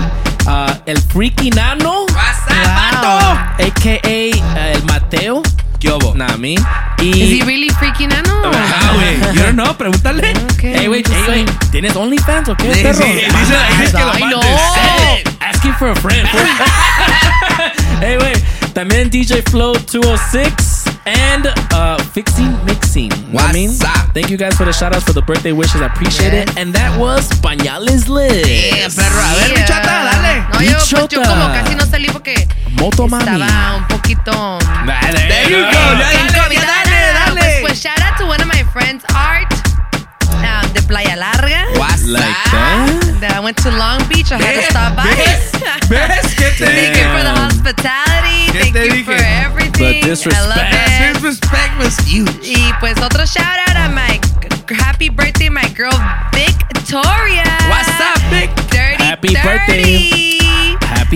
uh, 0.47 0.78
el 0.88 0.95
Freaky 1.11 1.49
Nano, 1.49 2.05
What's 2.05 2.47
up, 2.47 2.55
vato? 2.71 3.67
aka 3.67 4.32
uh, 4.32 4.76
el 4.76 4.82
Mateo, 4.86 5.43
¿Qué 5.86 5.92
hubo? 5.94 6.16
Nami. 6.16 6.56
Is 7.00 7.16
he 7.30 7.44
really 7.46 7.70
freaking 7.70 8.12
ano? 8.12 8.42
Ah, 8.46 8.94
güey. 8.96 9.36
Yo 9.36 9.54
no, 9.54 9.78
pregúntale. 9.78 10.34
Okay, 10.56 10.74
Hey, 10.74 10.88
wait, 10.88 11.08
hey, 11.08 11.24
wait. 11.46 11.52
¿Tienes 11.72 11.96
OnlyFans 11.96 12.50
o 12.50 12.56
qué, 12.58 12.74
Sí, 12.74 12.82
perro? 12.82 13.04
sí, 13.06 13.12
dice, 13.14 13.56
dice 13.80 13.92
que 13.92 14.04
lo 14.04 14.12
Ay, 14.14 14.24
no. 14.32 14.40
Asking 15.42 15.74
for 15.76 15.90
a 15.90 15.96
friend. 15.96 16.28
hey, 18.02 18.18
wait. 18.20 18.38
También 18.74 19.10
DJ 19.12 19.42
Flow 19.50 19.74
206 19.74 20.86
and 21.06 21.48
uh, 21.74 21.98
Fixing 22.14 22.52
Mixing. 22.66 23.10
Know 23.10 23.34
what 23.34 23.50
I 23.52 23.54
mean? 23.54 23.70
Up? 23.84 24.12
Thank 24.14 24.30
you 24.30 24.38
guys 24.38 24.56
for 24.56 24.66
the 24.66 24.74
shout 24.74 24.94
outs 24.96 25.06
for 25.06 25.14
the 25.14 25.22
birthday 25.22 25.52
wishes. 25.52 25.82
I 25.82 25.86
appreciate 25.86 26.34
Yes. 26.34 26.50
it. 26.50 26.58
And 26.58 26.74
that 26.74 26.98
was 27.00 27.30
Pañales 27.42 28.08
List. 28.10 28.48
Eh, 28.50 28.88
perro, 28.96 29.22
a 29.22 29.34
ver, 29.36 29.52
Yeah. 29.52 29.66
bichota, 29.66 30.04
dale. 30.04 30.42
No, 30.52 30.62
yo, 30.62 30.78
pues, 30.78 30.90
yo 31.12 31.22
como 31.22 31.48
casi 31.54 31.76
no 31.76 31.86
salí 31.86 32.10
porque 32.12 32.48
Moto 32.76 33.07
Mami. 33.07 33.23
estaba 33.41 33.76
un 33.76 33.88
poquito 33.88 34.32
There 34.32 35.49
you 35.49 35.57
go. 35.57 35.71
Ya, 35.71 35.95
dale, 35.97 36.55
ya, 36.55 36.61
dale, 36.61 37.13
dale. 37.13 37.39
Pues, 37.39 37.61
pues 37.61 37.82
shout 37.82 37.99
out 38.01 38.17
to 38.17 38.26
one 38.26 38.41
of 38.41 38.47
my 38.47 38.63
friends, 38.71 39.03
Art, 39.15 39.51
um, 40.32 40.73
de 40.73 40.82
Playa 40.84 41.15
Larga. 41.15 41.65
What's 41.78 42.03
Like 42.03 42.23
up? 42.26 42.51
that? 42.51 43.17
That 43.21 43.32
I 43.36 43.39
went 43.39 43.57
to 43.63 43.71
Long 43.71 44.03
Beach. 44.09 44.32
I 44.32 44.38
had 44.38 44.55
to 44.55 44.63
stop 44.69 44.95
by. 44.95 45.09
¿Ves? 45.15 45.51
¿Ves? 45.89 46.36
¿Qué 46.36 46.51
te 46.57 46.65
Thank 46.65 46.93
dije? 46.93 47.01
you 47.01 47.09
for 47.15 47.23
the 47.23 47.34
hospitality. 47.34 48.51
Thank 48.51 48.76
you 48.76 48.91
dije? 48.91 49.05
for 49.05 49.23
everything. 49.23 49.71
The 49.80 49.88
I 49.88 50.01
love 50.01 50.09
disrespect. 50.09 50.73
it. 50.76 51.13
Disrespect 51.15 51.78
was 51.80 51.97
huge. 52.05 52.47
Y 52.47 52.73
pues 52.80 52.97
otro 53.01 53.26
shout 53.26 53.59
out 53.67 53.76
a 53.78 53.89
my 53.89 54.19
happy 54.69 55.09
birthday, 55.09 55.49
my 55.49 55.67
girl 55.76 55.93
Victoria. 56.34 57.43
What's 57.69 57.89
up, 57.99 58.19
Vic? 58.30 58.49
Dirty 58.69 59.03
Happy 59.03 59.34
birthday. 59.34 60.35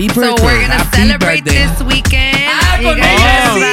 Happy 0.00 0.08
birthday. 0.08 0.36
So 0.36 0.44
we're 0.44 0.60
gonna 0.60 0.74
Happy 0.74 0.96
celebrate 0.96 1.44
birthday. 1.44 1.66
this 1.66 1.80
weekend. 1.82 2.38
Ah, 2.48 2.78
con 2.82 2.98
ella 2.98 3.52
sí. 3.54 3.64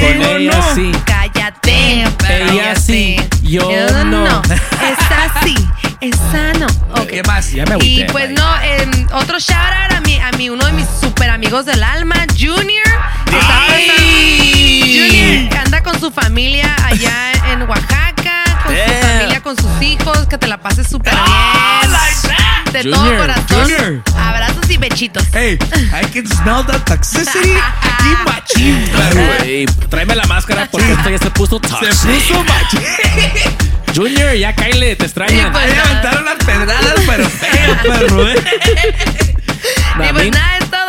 Con 0.00 0.22
ella 0.22 0.62
sí. 0.74 0.92
Cállate, 1.04 2.04
Ella 2.28 2.74
sí, 2.76 3.16
yo 3.42 3.68
no. 4.04 4.42
Es 4.82 4.98
así, 5.10 5.54
es 6.00 6.16
sano. 6.30 6.66
Ok. 6.92 7.06
¿Qué 7.08 7.22
más? 7.24 7.50
Ya 7.50 7.64
me 7.64 7.70
Y 7.84 8.02
agüité, 8.02 8.06
pues 8.12 8.28
bye. 8.28 8.34
no, 8.36 8.56
em, 8.62 8.90
otro 9.12 9.38
shout 9.38 9.58
out 9.58 9.92
a 9.96 10.00
mi, 10.02 10.18
a 10.18 10.30
mi 10.32 10.50
uno 10.50 10.64
de 10.66 10.72
mis 10.72 10.86
super 11.00 11.30
amigos 11.30 11.64
del 11.66 11.82
alma, 11.82 12.16
Junior. 12.38 12.86
Junior 14.84 15.48
que 15.50 15.58
anda 15.58 15.82
con 15.82 15.98
su 16.00 16.10
familia 16.10 16.74
allá 16.84 17.32
en 17.52 17.62
Oaxaca, 17.62 18.44
con 18.64 18.74
su 18.74 19.06
familia, 19.06 19.40
con 19.42 19.56
sus 19.56 19.82
hijos, 19.82 20.26
que 20.28 20.38
te 20.38 20.46
la 20.46 20.58
pases 20.58 20.86
súper 20.88 21.12
bien. 21.14 21.92
like 21.92 22.28
that. 22.28 22.72
De 22.72 22.82
Junior, 22.82 23.04
todo 23.04 23.16
corazón. 23.18 23.62
Junior. 23.62 24.02
Hey, 24.98 25.58
I 25.92 26.06
can 26.10 26.26
smell 26.26 26.64
the 26.64 26.78
toxicity 26.86 27.52
aquí 27.82 28.16
machín, 28.24 28.82
perro. 28.96 29.44
Ey, 29.44 29.66
tráeme 29.90 30.14
la 30.14 30.24
máscara 30.24 30.66
porque 30.70 30.90
esto 30.90 31.10
ya 31.10 31.18
se 31.18 31.30
puso 31.32 31.60
Se 31.62 31.68
toxic. 31.68 32.10
puso 32.10 32.42
machín. 32.44 32.80
Junior, 33.94 34.32
ya 34.36 34.54
cáile, 34.54 34.96
te 34.96 35.04
extrañan. 35.04 35.38
Sí, 35.38 35.52
pues. 35.52 35.64
Ahí 35.64 35.78
aventaron 35.78 36.24
las 36.24 36.36
pedradas, 36.36 36.94
pero 37.06 37.28
feo, 37.28 37.76
perro, 37.82 38.30
eh. 38.30 38.36
Y 40.08 40.12
pues 40.14 40.30
nada, 40.30 40.56
es 40.58 40.70
todo, 40.70 40.85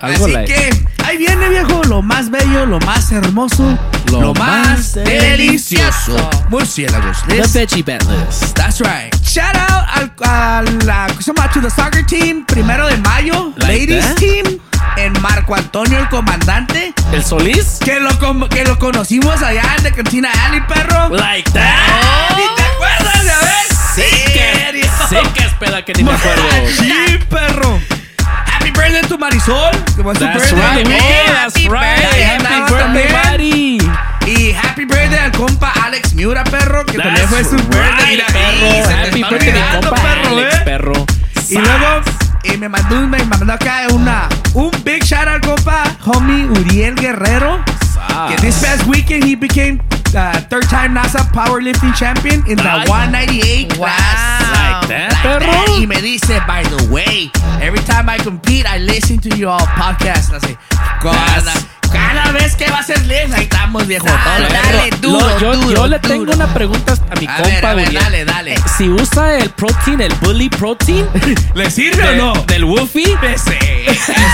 Algo 0.00 0.24
Así 0.26 0.32
like. 0.32 0.52
que 0.54 0.86
ahí 1.04 1.16
viene, 1.16 1.48
viejo, 1.48 1.82
lo 1.84 2.02
más 2.02 2.30
bello, 2.30 2.66
lo 2.66 2.78
más 2.80 3.10
hermoso, 3.10 3.76
Lo 4.12 4.20
lo, 4.20 4.34
más 4.34 4.68
más 4.68 4.94
delicioso. 4.94 6.30
Murciélagos. 6.48 7.18
The. 7.26 7.42
Veggie 7.42 7.84
List. 7.84 8.54
That's 8.54 8.80
right. 8.80 9.14
Shout 9.24 9.56
out 9.56 9.84
al, 9.94 10.12
a 10.24 10.62
la, 10.84 11.06
to 11.52 11.60
the 11.60 11.70
soccer 11.70 12.04
team, 12.06 12.44
primero 12.46 12.86
de 12.86 12.96
mayo, 12.98 13.52
Like 13.56 13.86
ladies 13.86 14.04
that? 14.04 14.16
team, 14.16 14.60
en 14.96 15.12
Marco 15.20 15.54
Antonio, 15.54 15.98
el 15.98 16.08
comandante, 16.08 16.94
¿El 17.12 17.24
Solís? 17.24 17.78
que 17.84 17.98
lo, 18.00 18.10
que 18.48 18.64
lo 18.64 18.78
conocimos 18.78 19.42
allá 19.42 19.62
en 19.76 19.82
de 19.84 19.92
Cantina 19.92 20.30
Alley, 20.46 20.60
perro. 20.66 21.08
Like 21.10 21.50
that. 21.52 22.36
¿Ni 22.36 22.44
te 22.56 22.62
acuerdas, 22.62 23.24
ya 23.24 23.38
ves? 23.40 23.78
Sí 23.94 24.32
que, 24.32 24.88
sí 25.08 25.16
que 25.34 25.44
es 25.44 25.52
peda 25.54 25.84
que 25.84 25.92
ni 25.94 26.04
me 26.04 26.12
acuerdo. 26.12 26.42
Sí, 26.78 27.18
perro. 27.28 27.80
Happy 28.68 28.80
birthday 28.92 29.08
to 29.08 29.16
Marisol, 29.18 29.70
que 29.96 30.02
fue 30.02 30.14
su 30.14 30.20
That's 30.24 30.52
birthday 30.52 30.84
right. 30.84 30.86
Oh, 30.86 31.32
that's 31.32 31.56
Happy 31.56 31.68
right. 31.68 31.96
birthday. 32.02 32.22
Happy 32.22 32.44
Andaba 32.44 32.68
birthday, 32.68 33.12
buddy. 33.32 33.78
Y 34.26 34.52
happy 34.52 34.84
birthday 34.84 35.18
al 35.18 35.32
compa 35.32 35.72
Alex 35.84 36.12
Miura, 36.12 36.44
perro, 36.44 36.84
que 36.84 36.98
también 36.98 37.26
fue 37.28 37.44
su 37.44 37.56
birthday. 37.56 37.80
right, 37.80 38.08
Mira, 38.10 38.26
perro. 38.26 38.84
se 38.84 38.92
Happy 38.92 39.22
birthday, 39.22 39.48
olvidando, 39.48 39.88
compa 39.88 40.02
perro, 40.02 40.28
Alex, 40.36 40.54
eh. 40.54 40.60
perro. 40.66 41.06
Y 41.48 41.54
luego 41.56 42.00
y 42.44 42.56
me 42.58 42.68
mandó, 42.68 42.96
un- 42.96 43.10
me 43.10 43.24
mandó 43.24 43.52
acá 43.54 43.86
una, 43.90 44.28
un 44.52 44.70
big 44.84 45.02
shout 45.02 45.26
out, 45.28 45.42
compa, 45.42 45.84
homie 46.04 46.44
Uriel 46.44 46.94
Guerrero. 46.94 47.64
Que 48.28 48.36
this 48.36 48.60
past 48.62 48.84
weekend 48.86 49.24
he 49.24 49.34
became 49.34 49.80
uh, 50.14 50.32
third 50.50 50.68
time 50.68 50.92
NASA 50.94 51.24
powerlifting 51.32 51.94
champion 51.94 52.42
in 52.46 52.56
the 52.56 52.64
Nice. 52.64 52.88
198 52.88 53.78
Wow. 53.78 53.86
class. 53.86 54.37
Like 54.68 54.88
that, 54.88 55.22
perro. 55.22 55.78
Y 55.78 55.86
me 55.86 56.00
dice, 56.02 56.40
by 56.46 56.62
the 56.64 56.84
way, 56.88 57.30
every 57.60 57.80
time 57.84 58.08
I 58.08 58.18
compete, 58.18 58.66
I 58.66 58.78
listen 58.78 59.18
to 59.20 59.28
your 59.36 59.58
podcast. 59.76 60.32
I 60.34 60.38
say, 60.40 60.56
cada, 61.02 61.52
cada 61.92 62.32
vez 62.32 62.54
que 62.56 62.70
va 62.70 62.78
a 62.80 62.82
ser 62.82 63.00
live, 63.06 63.34
ahí 63.34 63.44
estamos, 63.44 63.86
viejo. 63.86 64.06
Dale, 64.06 64.48
dale, 64.48 64.90
duro, 65.00 65.18
Lo- 65.26 65.38
yo, 65.38 65.52
duro, 65.56 65.70
yo 65.76 65.86
le 65.86 65.98
duro. 65.98 66.08
tengo 66.14 66.32
una 66.32 66.46
pregunta 66.52 66.94
a 67.10 67.14
mi 67.20 67.26
A 67.26 67.36
compa 67.36 67.48
ver, 67.48 67.66
a 67.66 67.74
ver, 67.74 67.92
dale, 67.92 68.24
dale. 68.24 68.54
Eh, 68.54 68.60
Si 68.76 68.88
usa 68.88 69.38
el 69.38 69.50
protein, 69.50 70.00
el 70.02 70.14
bully 70.16 70.48
protein 70.50 71.06
¿Le 71.54 71.70
sirve 71.70 72.02
de- 72.14 72.20
o 72.20 72.34
no? 72.34 72.42
del 72.44 72.64
Woofy, 72.64 73.04
Ese, 73.22 73.58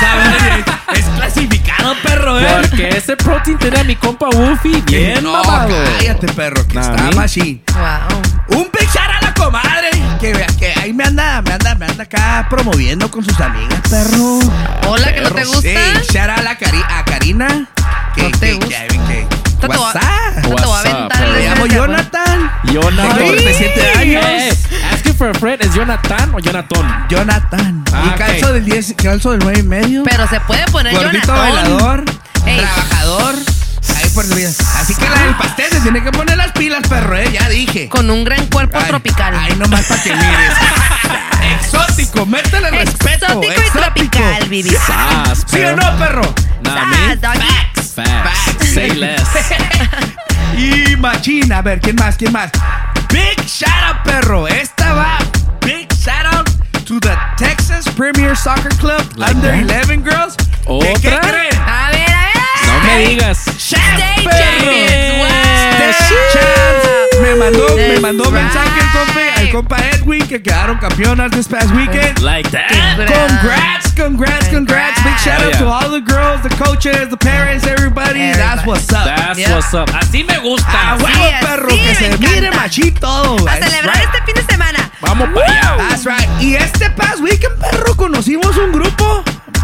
¿sabes? 0.00 0.64
es 0.94 1.04
clasificado, 1.16 1.94
perro, 2.02 2.40
¿eh? 2.40 2.46
porque 2.60 2.88
ese 2.88 3.16
protein 3.16 3.58
tiene 3.58 3.80
a 3.80 3.84
mi 3.84 3.96
compa 3.96 4.28
Woofy 4.30 4.80
bien 4.86 5.22
no, 5.22 5.32
mamado. 5.32 5.74
cállate, 5.98 6.26
perro, 6.32 6.66
que 6.66 6.74
Nah, 6.74 6.82
está. 6.82 7.10
Wow. 7.78 8.58
Un 8.60 8.70
shout 8.80 9.10
a 9.10 9.24
la 9.24 9.34
comadre, 9.34 9.90
que, 10.32 10.46
que 10.58 10.72
ahí 10.80 10.92
me 10.92 11.04
anda, 11.04 11.42
me 11.42 11.52
anda, 11.52 11.74
me 11.74 11.86
anda 11.86 12.04
acá 12.04 12.46
promoviendo 12.48 13.10
con 13.10 13.22
sus 13.24 13.38
amigas, 13.40 13.80
perro. 13.90 14.38
Hola, 14.88 15.12
que 15.12 15.20
no 15.20 15.30
te 15.30 15.44
gusta. 15.44 15.60
Sí, 15.62 16.18
out 16.18 16.30
a, 16.30 16.42
la 16.42 16.58
Cari- 16.58 16.84
a 16.88 17.04
Karina. 17.04 17.68
Que, 18.14 18.22
No 18.22 18.30
te 18.30 18.46
que, 18.46 18.54
gusta. 18.54 18.86
que, 18.88 18.98
que, 18.98 19.26
WhatsApp. 19.66 20.44
Me 21.32 21.42
llamo. 21.42 21.66
Jonathan. 21.66 22.50
Jonathan. 22.64 23.16
Tengo 23.18 23.30
37 23.32 23.90
años. 23.98 24.24
for 25.18 25.28
a 25.28 25.34
friend 25.34 25.62
es 25.62 25.74
Jonathan 25.74 26.34
o 26.34 26.38
Jonathan. 26.38 27.06
Jonathan. 27.08 27.84
Ah, 27.92 28.12
y 28.14 28.18
calzo 28.18 28.52
del 28.52 28.64
10, 28.64 28.94
calzo 29.02 29.30
del 29.32 29.40
9 29.40 29.58
y 29.60 29.62
medio. 29.62 30.02
Pero 30.04 30.26
se 30.28 30.40
puede 30.40 30.64
poner 30.68 30.94
Gordito 30.94 31.26
Jonathan. 31.26 31.54
bailador. 31.54 32.04
Ey. 32.46 32.56
Trabajador. 32.60 33.34
Ahí 34.14 34.22
por 34.22 34.24
su 34.24 34.34
vida. 34.34 34.50
Así 34.80 34.94
que 34.94 35.08
la 35.08 35.18
del 35.24 35.34
pastel 35.36 35.70
se 35.70 35.80
tiene 35.80 36.02
que 36.02 36.12
poner 36.12 36.36
las 36.36 36.52
pilas, 36.52 36.86
perro, 36.88 37.16
eh. 37.16 37.30
Ya 37.32 37.48
dije. 37.48 37.88
Con 37.88 38.10
un 38.10 38.24
gran 38.24 38.46
cuerpo 38.46 38.78
Ay, 38.78 38.88
tropical. 38.88 39.34
Ay, 39.36 39.56
nomás 39.56 39.82
para 39.84 40.02
que 40.02 40.14
mires. 40.14 40.54
Exótico, 41.60 42.26
métele 42.26 42.70
respeto. 42.70 43.26
Exótico 43.26 43.62
y 43.66 43.70
tropical, 43.70 44.48
Vivi. 44.48 44.70
Sas, 44.70 45.44
¿Sí 45.46 45.60
o 45.60 45.76
no, 45.76 45.98
perro? 45.98 46.34
Ah, 46.66 47.14
doggy. 47.20 47.82
Facts. 47.94 48.72
Say 48.74 48.90
less. 48.90 49.22
Y 50.56 50.96
machina, 50.96 51.58
a 51.58 51.62
ver, 51.62 51.80
¿quién 51.80 51.96
más? 51.96 52.16
¿Quién 52.16 52.32
más? 52.32 52.50
Big 53.10 53.36
shout 53.44 53.70
out, 53.88 54.02
perro. 54.04 54.46
Esta 54.46 54.92
va. 54.92 55.18
Big 55.62 55.88
shout 55.94 56.32
out 56.32 56.48
to 56.84 57.00
the 57.00 57.16
Texas 57.36 57.88
Premier 57.96 58.36
Soccer 58.36 58.70
Club 58.76 59.02
Like 59.16 59.34
Under 59.34 59.66
that? 59.66 59.88
11 59.90 60.04
Girls. 60.04 60.36
¿De 60.36 60.94
qué 61.02 61.08
¿Otra? 61.08 61.20
creen? 61.20 61.60
A 61.60 61.90
ver, 61.90 62.08
a 62.08 62.30
ver. 62.30 62.66
No 62.68 62.80
me 62.86 62.98
digas. 63.08 63.48
State 63.48 63.82
mandó, 68.16 68.30
That's 68.30 68.32
mandó 68.32 68.60
mensaje 68.60 68.80
el 68.80 68.90
compa, 68.90 69.40
el 69.42 69.50
compa 69.50 69.76
Edwin 69.96 70.26
que 70.26 70.42
quedaron 70.42 70.78
campeonas 70.78 71.30
this 71.32 71.48
past 71.48 71.70
weekend. 71.74 72.20
Like 72.20 72.50
that. 72.50 72.68
Congrats, 73.06 73.92
congrats, 73.94 74.48
congrats. 74.48 75.02
Big 75.02 75.18
shout 75.18 75.42
out 75.42 75.52
yeah. 75.52 75.58
to 75.60 75.66
all 75.68 75.90
the 75.90 76.00
girls, 76.00 76.42
the 76.42 76.50
coaches, 76.50 77.08
the 77.10 77.16
parents, 77.16 77.66
everybody. 77.66 78.20
That's 78.20 78.62
Everybody. 78.62 78.68
what's 78.68 78.92
up. 78.92 79.04
That's 79.04 79.38
Yep. 79.38 79.50
what's 79.50 79.74
up. 79.74 79.88
Así 79.94 80.24
me 80.24 80.38
gusta. 80.38 80.66
Ah, 80.72 80.96
huevo, 81.00 81.40
perro, 81.40 81.68
que 81.68 81.94
se 81.94 82.06
encanta. 82.06 82.28
mire 82.30 82.50
machín 82.52 82.94
todo. 82.94 83.36
A 83.36 83.44
That's 83.58 83.66
celebrar 83.70 83.96
right. 83.96 84.04
este 84.14 84.24
fin 84.26 84.34
de 84.34 84.52
semana. 84.52 84.90
Vamos 85.00 85.28
para 85.34 85.46
allá. 85.46 85.76
That's 85.88 86.04
right. 86.06 86.28
Y 86.40 86.54
este 86.56 86.90
past 86.90 87.20
weekend, 87.20 87.54
perro, 87.60 87.94
conocimos 87.96 88.56
un 88.56 88.72
grupo 88.72 89.22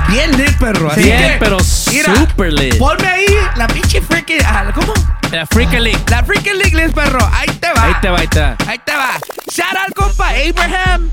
bien 0.08 0.36
lit, 0.36 0.56
perro. 0.58 0.90
Así 0.90 1.02
Bien, 1.02 1.18
que, 1.34 1.36
pero 1.38 1.58
mira, 1.90 2.14
super 2.16 2.52
lit. 2.52 2.78
Ponme 2.78 3.06
ahí 3.08 3.26
la 3.56 3.66
pinche 3.66 4.00
freaking. 4.00 4.40
ah, 4.44 4.70
¿Cómo? 4.74 4.92
La 5.30 5.46
Freaky 5.46 5.78
League. 5.78 6.00
La 6.10 6.24
freaking 6.24 6.58
league 6.58 6.74
list, 6.74 6.92
perro. 6.94 7.20
Ahí 7.32 7.46
te 7.60 7.68
va. 7.72 7.84
Ahí 7.84 7.94
te 8.02 8.08
va, 8.10 8.18
ahí 8.18 8.26
te 8.26 8.40
va. 8.40 8.56
Ahí 8.66 8.78
te 8.84 8.92
va. 8.96 9.10
Shout 9.52 9.76
out, 9.76 9.94
compa 9.94 10.28
Abraham, 10.30 11.10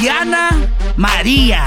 Diana, 0.00 0.50
María, 0.96 1.66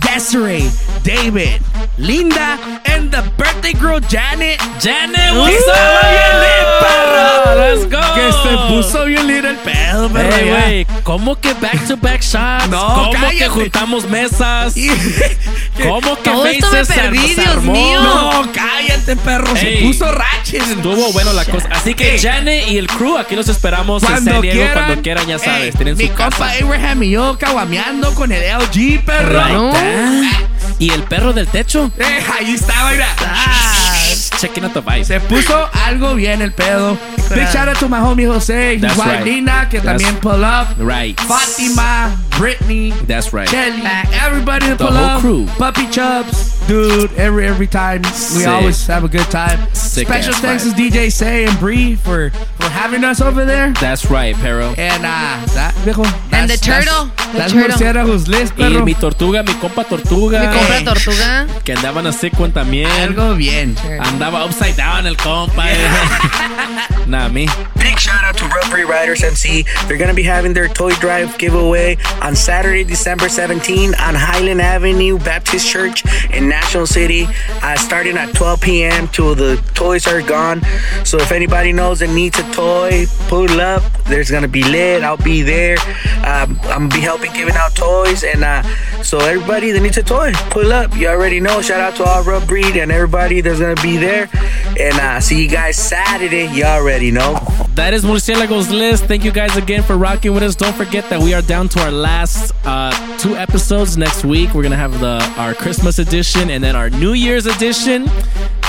Desiree, 0.00 0.70
David, 1.04 1.60
Linda, 1.96 2.58
and 2.84 3.10
the 3.10 3.22
birthday 3.38 3.72
girl 3.72 4.00
Janet. 4.10 4.60
Janet, 4.80 5.14
Que 5.32 5.38
what's 5.38 5.54
estaba 5.56 6.00
bien 6.10 6.40
lit, 6.42 6.66
up? 6.66 6.80
perro. 6.82 7.54
Let's 7.60 7.84
go. 7.90 8.14
Que 8.14 8.32
se 8.32 8.56
puso 8.68 9.04
bien 9.06 9.26
lit 9.26 9.44
el 9.44 9.56
pedo, 9.56 10.08
perro. 10.10 10.46
Güey, 10.46 10.86
¿cómo 11.02 11.36
que 11.40 11.54
back 11.54 11.86
to 11.86 11.96
back 11.96 12.20
shots? 12.22 12.68
No, 12.68 12.86
¿Cómo 12.94 13.10
que 13.10 13.16
cállate. 13.18 13.48
juntamos 13.48 14.04
mesas? 14.08 14.74
¿Cómo 15.82 16.16
que 16.16 16.30
Todo 16.30 16.46
esto 16.46 16.66
me 16.70 16.78
Faces 16.78 16.88
se- 16.94 17.00
perdí, 17.00 17.28
se 17.34 17.40
Dios 17.40 17.56
armó? 17.56 17.72
Mío. 17.82 18.02
No, 18.02 18.52
cállate, 18.52 19.16
perro. 19.16 19.54
Se 19.56 19.78
puso 19.82 20.10
ratchet. 20.12 20.62
Estuvo 20.62 21.12
bueno 21.12 21.32
la 21.32 21.44
cosa. 21.44 21.68
Así 21.72 21.94
que 21.94 22.14
Ey. 22.14 22.20
Janet 22.20 22.68
y 22.68 22.78
el 22.78 22.86
crew, 22.86 23.16
aquí 23.18 23.34
los 23.36 23.48
esperamos 23.48 24.02
en 24.02 24.08
Cuando 24.10 24.32
San 24.32 24.40
Diego 24.42 24.56
quieran, 24.56 24.74
cuando 24.84 25.02
quieran, 25.02 25.26
ya 25.26 25.38
sabes. 25.38 25.62
ey, 25.66 25.72
tienen 25.72 25.96
mi 25.96 26.06
su 26.06 26.14
compa 26.14 26.30
casa. 26.30 26.52
Abraham 26.62 27.02
y 27.02 27.10
yo 27.10 27.36
caguameando 27.38 28.14
con 28.14 28.32
el 28.32 28.42
LG, 28.42 29.04
perro. 29.04 29.48
No. 29.48 29.72
¿Y 30.78 30.90
el 30.90 31.02
perro 31.04 31.32
del 31.32 31.46
techo? 31.48 31.90
Eh, 31.98 32.24
ahí 32.38 32.54
estaba, 32.54 32.90
mira. 32.90 33.06
Checking 34.42 34.64
out 34.64 34.74
the 34.74 34.82
vibe. 34.82 35.04
Se 35.04 35.20
puso 35.20 35.68
algo 35.72 36.16
bien 36.16 36.42
el 36.42 36.50
pedo. 36.52 36.98
Big 37.32 37.46
shout 37.48 37.68
out 37.68 37.76
to 37.78 37.88
my 37.88 37.98
homie 38.00 38.26
Jose, 38.26 38.72
his 38.74 38.82
That's 38.82 38.98
wife 38.98 39.06
right. 39.06 39.24
Nina, 39.24 39.66
que 39.70 39.80
That's 39.80 40.02
también 40.02 40.20
pull 40.20 40.44
up. 40.44 40.68
Right. 40.78 41.16
Fátima, 41.16 42.10
Brittany, 42.36 42.90
That's 43.06 43.32
right. 43.32 43.48
Kelly, 43.48 43.80
everybody 44.20 44.66
that 44.66 44.78
The 44.78 44.84
pull 44.86 44.94
whole 44.96 45.04
up. 45.04 45.20
crew. 45.20 45.46
Puppy 45.58 45.86
Chubs, 45.90 46.58
dude. 46.66 47.12
Every 47.16 47.46
every 47.46 47.66
time 47.68 48.02
we 48.02 48.08
Sick. 48.42 48.48
always 48.48 48.84
have 48.88 49.04
a 49.04 49.08
good 49.08 49.30
time. 49.30 49.58
Sick 49.72 50.08
Special 50.08 50.34
thanks 50.34 50.64
vibe. 50.64 50.76
to 50.76 50.82
DJ 50.82 51.10
Say 51.12 51.44
and 51.44 51.58
Bree 51.60 51.94
for 51.94 52.30
for 52.58 52.68
having 52.68 53.04
us 53.04 53.20
over 53.20 53.44
there. 53.46 53.72
That's 53.80 54.10
right, 54.10 54.34
perro. 54.36 54.74
And 54.76 55.04
uh, 55.04 55.38
that 55.54 55.72
viejo. 55.84 56.02
And 56.32 56.50
the 56.50 56.56
that's- 56.58 56.60
turtle, 56.60 57.06
That's, 57.32 57.52
the 57.52 57.60
that's 57.60 57.78
turtle. 57.78 57.78
Murciélagos 57.78 58.26
list, 58.28 58.52
Y 58.58 58.68
perro. 58.68 58.84
mi 58.84 58.94
tortuga, 58.94 59.42
mi 59.42 59.54
compa 59.54 59.84
tortuga. 59.84 60.40
Mi 60.40 60.58
compra 60.58 60.84
tortuga. 60.84 61.46
Que 61.64 61.72
andaban 61.74 62.06
así 62.06 62.30
con 62.30 62.52
también. 62.52 62.90
Algo 62.90 63.34
bien. 63.36 63.74
Andaba 64.32 64.46
upside 64.46 64.76
down 64.76 65.06
el 65.06 65.14
compa. 65.14 67.06
nah, 67.06 67.28
me. 67.28 67.46
Big 67.76 67.98
shout 67.98 68.24
out 68.24 68.36
to 68.38 68.46
Rubbery 68.46 68.84
Riders 68.84 69.22
MC. 69.22 69.64
They're 69.86 69.96
going 69.96 70.10
to 70.10 70.14
be 70.14 70.22
having 70.22 70.52
their 70.52 70.68
toy 70.68 70.92
drive 70.94 71.36
giveaway 71.38 71.96
on 72.22 72.34
Saturday, 72.34 72.84
December 72.84 73.28
17 73.28 73.94
on 73.94 74.14
Highland 74.14 74.60
Avenue 74.60 75.18
Baptist 75.18 75.68
Church 75.68 76.04
in 76.30 76.48
National 76.48 76.86
City, 76.86 77.26
uh, 77.62 77.76
starting 77.76 78.16
at 78.16 78.34
12 78.34 78.60
p.m. 78.60 79.08
till 79.08 79.34
the 79.34 79.56
toys 79.74 80.06
are 80.06 80.22
gone. 80.22 80.62
So 81.04 81.18
if 81.18 81.32
anybody 81.32 81.72
knows 81.72 82.00
that 82.00 82.10
needs 82.10 82.38
a 82.38 82.52
toy, 82.52 83.06
pull 83.28 83.60
up. 83.60 83.82
There's 84.04 84.30
going 84.30 84.42
to 84.42 84.48
be 84.48 84.62
lit. 84.62 85.02
I'll 85.02 85.16
be 85.16 85.42
there. 85.42 85.78
Um, 86.24 86.58
I'm 86.64 86.88
to 86.88 86.96
be 86.96 87.02
helping 87.02 87.32
giving 87.32 87.54
out 87.56 87.74
toys. 87.74 88.24
And 88.24 88.44
uh, 88.44 88.62
so 89.02 89.18
everybody 89.18 89.72
that 89.72 89.80
needs 89.80 89.98
a 89.98 90.02
toy, 90.02 90.32
pull 90.50 90.72
up. 90.72 90.94
You 90.96 91.08
already 91.08 91.40
know. 91.40 91.60
Shout 91.60 91.80
out 91.80 91.96
to 91.96 92.04
all 92.04 92.22
Rub 92.22 92.46
Breed 92.46 92.76
and 92.76 92.92
everybody 92.92 93.40
that's 93.40 93.58
going 93.58 93.76
to 93.76 93.82
be 93.82 93.96
there. 93.96 94.21
And 94.78 94.94
uh, 94.98 95.20
see 95.20 95.42
you 95.42 95.48
guys 95.48 95.76
Saturday. 95.76 96.46
You 96.46 96.64
already 96.64 97.10
know. 97.10 97.38
That 97.74 97.94
is 97.94 98.04
Murciélagos 98.04 98.70
List. 98.70 99.04
Thank 99.04 99.24
you 99.24 99.32
guys 99.32 99.56
again 99.56 99.82
for 99.82 99.96
rocking 99.96 100.34
with 100.34 100.42
us. 100.42 100.54
Don't 100.54 100.74
forget 100.74 101.08
that 101.10 101.20
we 101.20 101.34
are 101.34 101.42
down 101.42 101.68
to 101.70 101.80
our 101.80 101.90
last 101.90 102.52
uh, 102.64 102.92
two 103.18 103.36
episodes 103.36 103.96
next 103.96 104.24
week. 104.24 104.52
We're 104.54 104.62
gonna 104.62 104.76
have 104.76 105.00
the 105.00 105.22
our 105.36 105.54
Christmas 105.54 105.98
edition 105.98 106.50
and 106.50 106.62
then 106.62 106.76
our 106.76 106.90
New 106.90 107.12
Year's 107.14 107.46
edition. 107.46 108.08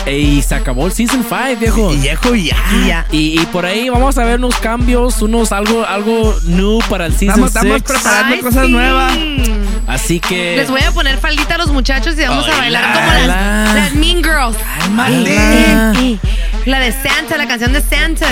Y 0.10 0.41
se 0.41 0.56
acabó 0.56 0.86
el 0.88 0.91
season 0.91 1.24
5, 1.28 1.60
viejo. 1.60 1.89
Viejo, 1.89 2.36
ya. 2.36 2.58
Ya. 2.86 3.06
Y, 3.12 3.39
y 3.41 3.45
por 3.47 3.66
ahí 3.66 3.89
vamos 3.89 4.18
a 4.18 4.24
ver 4.26 4.38
unos 4.39 4.56
cambios, 4.58 5.22
unos 5.22 5.51
algo 5.51 5.86
algo 5.86 6.36
new 6.45 6.80
para 6.89 7.06
el 7.06 7.14
season 7.18 7.45
Estamos, 7.45 7.49
estamos 7.49 7.82
6. 7.88 8.01
preparando 8.01 8.36
Ay, 8.36 8.41
cosas 8.41 8.66
sí. 8.66 8.72
nuevas. 8.72 9.14
Así 9.88 10.20
que 10.20 10.56
Les 10.58 10.70
voy 10.70 10.82
a 10.82 10.91
poner 10.91 11.18
faldita 11.18 11.56
a 11.56 11.58
los 11.58 11.70
muchachos 11.72 12.16
y 12.18 12.22
vamos 12.24 12.47
a 12.47 12.58
bailar 12.58 12.93
como 12.93 13.28
las, 13.28 13.76
las 13.76 13.93
Mean 13.95 14.24
Girls. 14.24 14.58
Cálmate. 14.80 15.36
Eh, 15.36 15.93
eh. 15.99 16.20
La 16.66 16.80
de 16.80 16.91
Santa, 16.91 17.38
la 17.38 17.47
canción 17.47 17.74
de 17.74 17.82
Santa. 17.82 18.28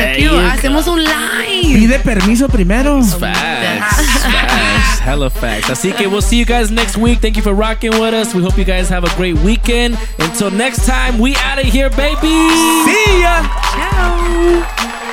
Hacemos 0.51 0.88
un 0.88 1.03
live. 1.03 1.79
Pide 1.79 1.99
permiso 1.99 2.47
primero. 2.47 3.01
Facts, 3.03 3.97
facts, 4.23 5.01
hella 5.05 5.29
facts. 5.29 5.69
Así 5.69 5.91
que 5.91 6.07
we'll 6.07 6.21
see 6.21 6.39
you 6.39 6.45
guys 6.45 6.71
next 6.71 6.97
week. 6.97 7.19
Thank 7.21 7.36
you 7.36 7.43
for 7.43 7.53
rocking 7.53 7.91
with 7.91 8.13
us. 8.13 8.34
We 8.34 8.41
hope 8.41 8.57
you 8.57 8.65
guys 8.65 8.89
have 8.89 9.03
a 9.03 9.13
great 9.15 9.38
weekend. 9.39 9.97
Until 10.19 10.51
next 10.51 10.86
time, 10.86 11.19
we 11.19 11.36
out 11.38 11.59
of 11.59 11.65
here, 11.65 11.89
baby. 11.89 12.49
See 12.86 13.21
ya. 13.21 13.43
Ciao. 13.73 15.11